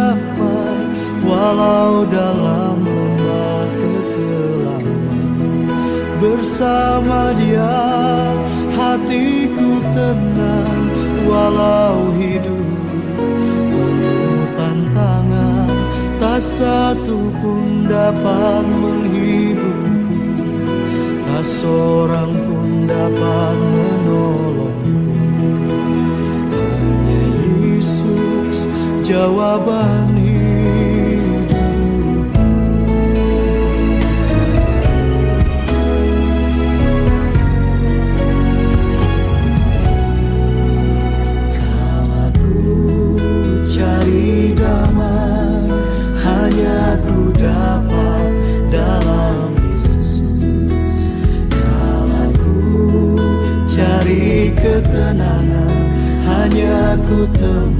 [0.00, 0.80] damai
[1.20, 5.68] Walau dalam lembah kekelaman
[6.18, 7.76] Bersama dia
[8.74, 10.80] hatiku tenang
[11.28, 12.68] Walau hidup
[13.70, 15.68] penuh tantangan
[16.18, 20.18] Tak satu pun dapat menghiburku
[21.28, 24.49] Tak seorang pun dapat menolongku
[29.10, 31.50] jawaban hidup.
[41.50, 42.54] Kala ku
[43.66, 45.66] cari damai
[46.22, 48.30] Hanya ku dapat
[48.70, 50.22] dalam Yesus.
[51.50, 53.18] Kala ku
[53.66, 55.74] cari ketenangan
[56.22, 57.79] Hanya ku temui.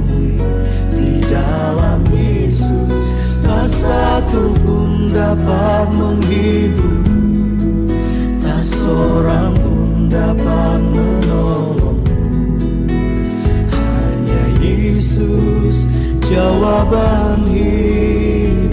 [1.31, 7.07] dalam Yesus Tak satu pun dapat menghibur
[8.43, 11.95] Tak seorang pun dapat menolongmu
[13.71, 15.87] Hanya Yesus
[16.31, 18.71] jawaban hidup.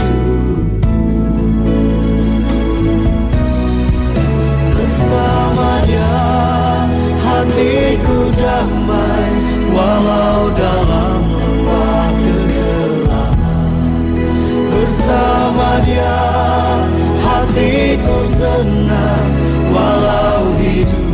[4.79, 6.15] Bersamanya
[7.19, 9.31] hatiku damai
[9.75, 10.88] Walau dalam
[15.09, 16.21] bersama dia.
[17.25, 19.29] Hatiku tenang
[19.73, 21.09] walau hidup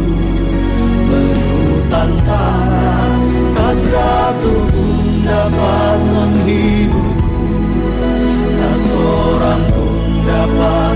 [1.06, 3.12] penuh tantangan
[3.54, 7.38] tak satu pun dapat menghiburku.
[8.58, 10.94] Tak seorang pun dapat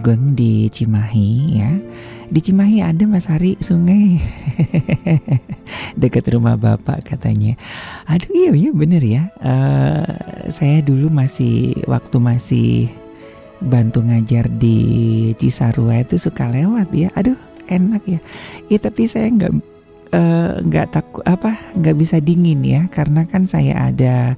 [0.00, 1.76] Sugeng di Cimahi ya.
[2.32, 4.16] Di Cimahi ada Mas Hari sungai
[6.00, 7.52] dekat rumah Bapak katanya.
[8.08, 9.28] Aduh iya iya bener ya.
[9.44, 10.08] Eh,
[10.48, 12.88] saya dulu masih waktu masih
[13.60, 17.12] bantu ngajar di Cisarua itu suka lewat ya.
[17.12, 17.36] Aduh
[17.68, 18.24] enak ya.
[18.72, 19.52] Iya tapi saya nggak
[20.10, 24.34] eh, nggak takut apa nggak bisa dingin ya karena kan saya ada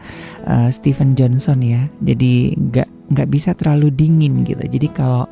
[0.47, 1.89] eh, Stephen Johnson ya.
[2.01, 4.62] Jadi nggak nggak bisa terlalu dingin gitu.
[4.62, 5.28] Jadi kalau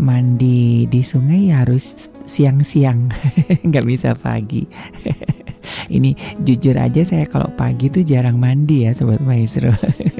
[0.00, 3.12] mandi di sungai ya harus siang-siang,
[3.68, 4.64] nggak bisa pagi.
[5.88, 9.70] Ini jujur aja saya kalau pagi tuh jarang mandi ya sobat maestro,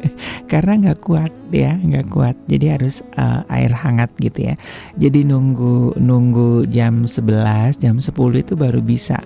[0.52, 2.36] karena nggak kuat ya, nggak kuat.
[2.48, 4.54] Jadi harus eh, air hangat gitu ya.
[4.98, 8.12] Jadi nunggu nunggu jam 11, jam 10
[8.42, 9.20] itu baru bisa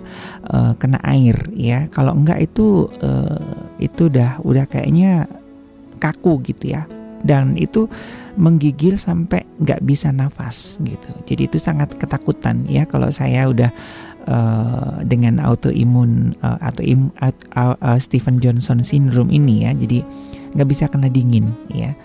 [0.48, 1.86] eh, kena air ya.
[1.90, 3.40] Kalau enggak itu eh,
[3.80, 5.28] itu udah udah kayaknya
[5.96, 6.84] kaku gitu ya
[7.26, 7.88] dan itu
[8.36, 11.10] menggigil sampai nggak bisa nafas gitu.
[11.24, 13.72] Jadi itu sangat ketakutan ya kalau saya udah
[14.26, 19.72] eh, dengan autoimun eh, atau im, uh, uh, Stephen Johnson syndrome ini ya.
[19.74, 20.02] Jadi
[20.54, 21.96] nggak bisa kena dingin ya.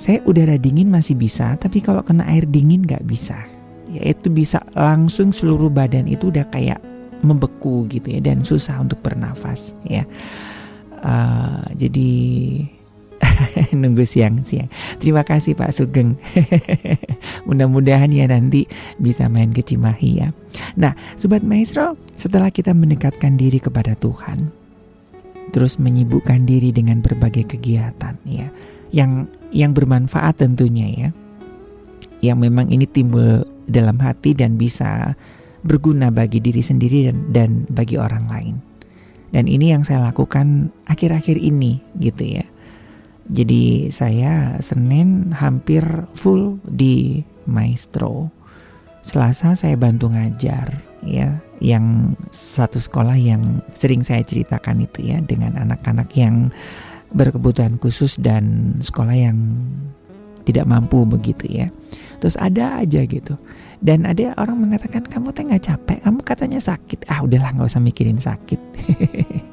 [0.00, 3.36] Saya udara dingin masih bisa, tapi kalau kena air dingin nggak bisa.
[3.90, 6.80] Ya itu bisa langsung seluruh badan itu udah kayak
[7.20, 10.08] membeku gitu ya dan susah untuk bernafas ya.
[11.00, 12.12] Eh, jadi
[13.80, 14.68] nunggu siang-siang.
[15.00, 16.16] Terima kasih Pak Sugeng.
[17.48, 18.66] Mudah-mudahan ya nanti
[19.00, 20.28] bisa main ke Cimahi ya.
[20.76, 24.50] Nah, Sobat Maestro, setelah kita mendekatkan diri kepada Tuhan,
[25.50, 28.48] terus menyibukkan diri dengan berbagai kegiatan ya,
[28.94, 31.08] yang yang bermanfaat tentunya ya,
[32.22, 35.14] yang memang ini timbul dalam hati dan bisa
[35.62, 38.56] berguna bagi diri sendiri dan, dan bagi orang lain.
[39.30, 42.44] Dan ini yang saya lakukan akhir-akhir ini gitu ya.
[43.30, 45.86] Jadi saya Senin hampir
[46.18, 48.34] full di Maestro.
[49.06, 55.56] Selasa saya bantu ngajar ya, yang satu sekolah yang sering saya ceritakan itu ya dengan
[55.56, 56.50] anak-anak yang
[57.14, 59.38] berkebutuhan khusus dan sekolah yang
[60.44, 61.70] tidak mampu begitu ya.
[62.20, 63.38] Terus ada aja gitu.
[63.80, 67.08] Dan ada orang mengatakan kamu teh nggak capek, kamu katanya sakit.
[67.08, 68.60] Ah udahlah nggak usah mikirin sakit.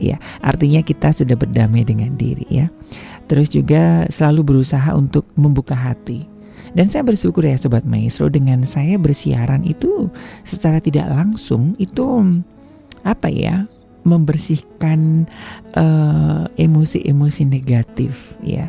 [0.00, 2.66] Ya, artinya kita sudah berdamai dengan diri ya.
[3.26, 6.28] Terus juga selalu berusaha untuk membuka hati.
[6.72, 10.08] Dan saya bersyukur ya sobat maestro dengan saya bersiaran itu
[10.40, 12.04] secara tidak langsung itu
[13.04, 13.68] apa ya
[14.08, 15.28] membersihkan
[15.76, 18.68] eh, emosi-emosi negatif ya.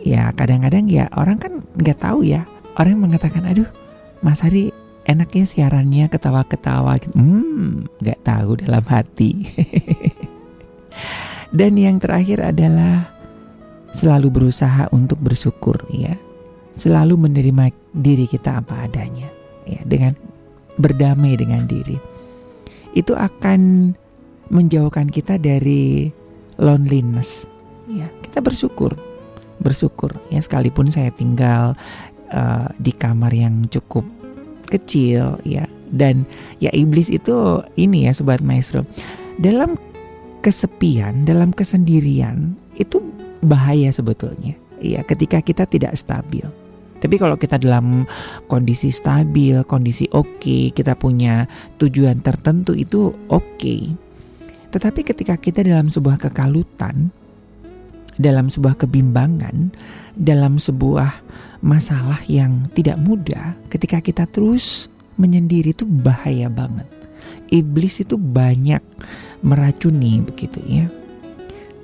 [0.00, 2.44] Ya kadang-kadang ya orang kan nggak tahu ya
[2.80, 3.68] orang yang mengatakan aduh
[4.24, 4.72] Mas Hari
[5.10, 7.18] enaknya siarannya ketawa-ketawa gitu.
[7.18, 9.42] Hmm, nggak tahu dalam hati.
[11.58, 13.10] Dan yang terakhir adalah
[13.90, 16.14] selalu berusaha untuk bersyukur ya.
[16.78, 19.26] Selalu menerima diri kita apa adanya
[19.66, 20.14] ya dengan
[20.78, 21.98] berdamai dengan diri.
[22.94, 23.92] Itu akan
[24.54, 26.06] menjauhkan kita dari
[26.62, 27.50] loneliness
[27.90, 28.06] ya.
[28.22, 28.94] Kita bersyukur.
[29.60, 31.74] Bersyukur ya sekalipun saya tinggal
[32.30, 34.19] uh, di kamar yang cukup
[34.70, 36.22] kecil ya dan
[36.62, 38.86] ya iblis itu ini ya sobat maestro
[39.42, 39.74] dalam
[40.40, 43.02] kesepian dalam kesendirian itu
[43.42, 46.46] bahaya sebetulnya ya ketika kita tidak stabil
[47.00, 48.04] tapi kalau kita dalam
[48.44, 51.48] kondisi stabil, kondisi oke, okay, kita punya
[51.80, 53.56] tujuan tertentu itu oke.
[53.56, 53.88] Okay.
[54.70, 57.08] Tetapi ketika kita dalam sebuah kekalutan,
[58.20, 59.72] dalam sebuah kebimbangan,
[60.14, 61.10] dalam sebuah
[61.60, 64.88] masalah yang tidak mudah, ketika kita terus
[65.20, 66.88] menyendiri itu bahaya banget.
[67.52, 68.80] Iblis itu banyak
[69.44, 70.86] meracuni begitu ya.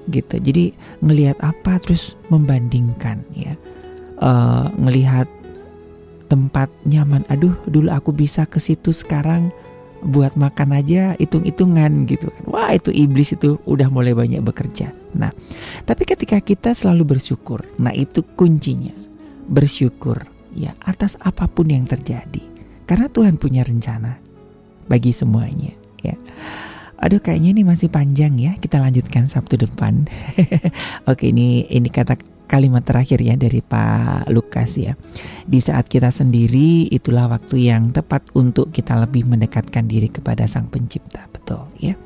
[0.08, 0.36] Gitu.
[0.38, 0.64] Jadi
[1.02, 3.52] ngelihat apa terus membandingkan ya.
[4.16, 5.28] Uh, ngelihat
[6.32, 7.22] tempat nyaman.
[7.28, 9.52] Aduh, dulu aku bisa ke situ sekarang
[10.06, 12.44] buat makan aja hitung-hitungan gitu kan.
[12.46, 14.94] Wah, itu iblis itu udah mulai banyak bekerja.
[15.16, 15.32] Nah,
[15.88, 19.05] tapi ketika kita selalu bersyukur, nah itu kuncinya.
[19.46, 22.42] Bersyukur ya atas apa pun yang terjadi.
[22.86, 24.18] Karena Tuhan punya rencana
[24.86, 26.14] bagi semuanya ya.
[26.96, 28.56] Aduh kayaknya ini masih panjang ya.
[28.56, 30.08] Kita lanjutkan Sabtu depan.
[31.10, 32.16] Oke, ini ini kata
[32.48, 34.96] kalimat terakhir ya dari Pak Lukas ya.
[35.44, 40.72] Di saat kita sendiri itulah waktu yang tepat untuk kita lebih mendekatkan diri kepada Sang
[40.72, 41.28] Pencipta.
[41.28, 41.98] Betul ya.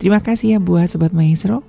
[0.00, 1.60] Terima kasih ya buat sobat maestro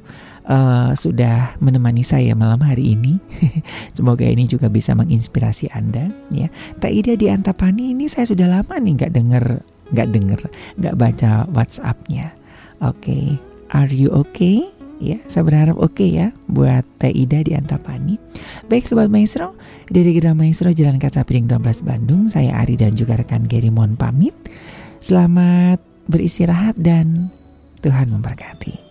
[0.52, 3.18] uh, sudah menemani saya malam hari ini.
[3.98, 6.52] Semoga ini juga bisa menginspirasi Anda ya.
[6.84, 9.46] Taida di Antapani ini saya sudah lama nih nggak denger
[9.92, 10.42] nggak denger
[10.78, 12.36] nggak baca WhatsAppnya.
[12.82, 13.26] Oke, okay.
[13.72, 14.68] are you okay?
[15.02, 18.22] Ya, saya berharap oke okay ya buat Teh Ida di Antapani.
[18.70, 19.58] Baik Sobat Maestro,
[19.90, 23.98] dari Gedang Maestro Jalan Kaca Piring 12 Bandung, saya Ari dan juga rekan Gary mohon
[23.98, 24.38] pamit.
[25.02, 27.34] Selamat beristirahat dan
[27.82, 28.91] Tuhan memberkati.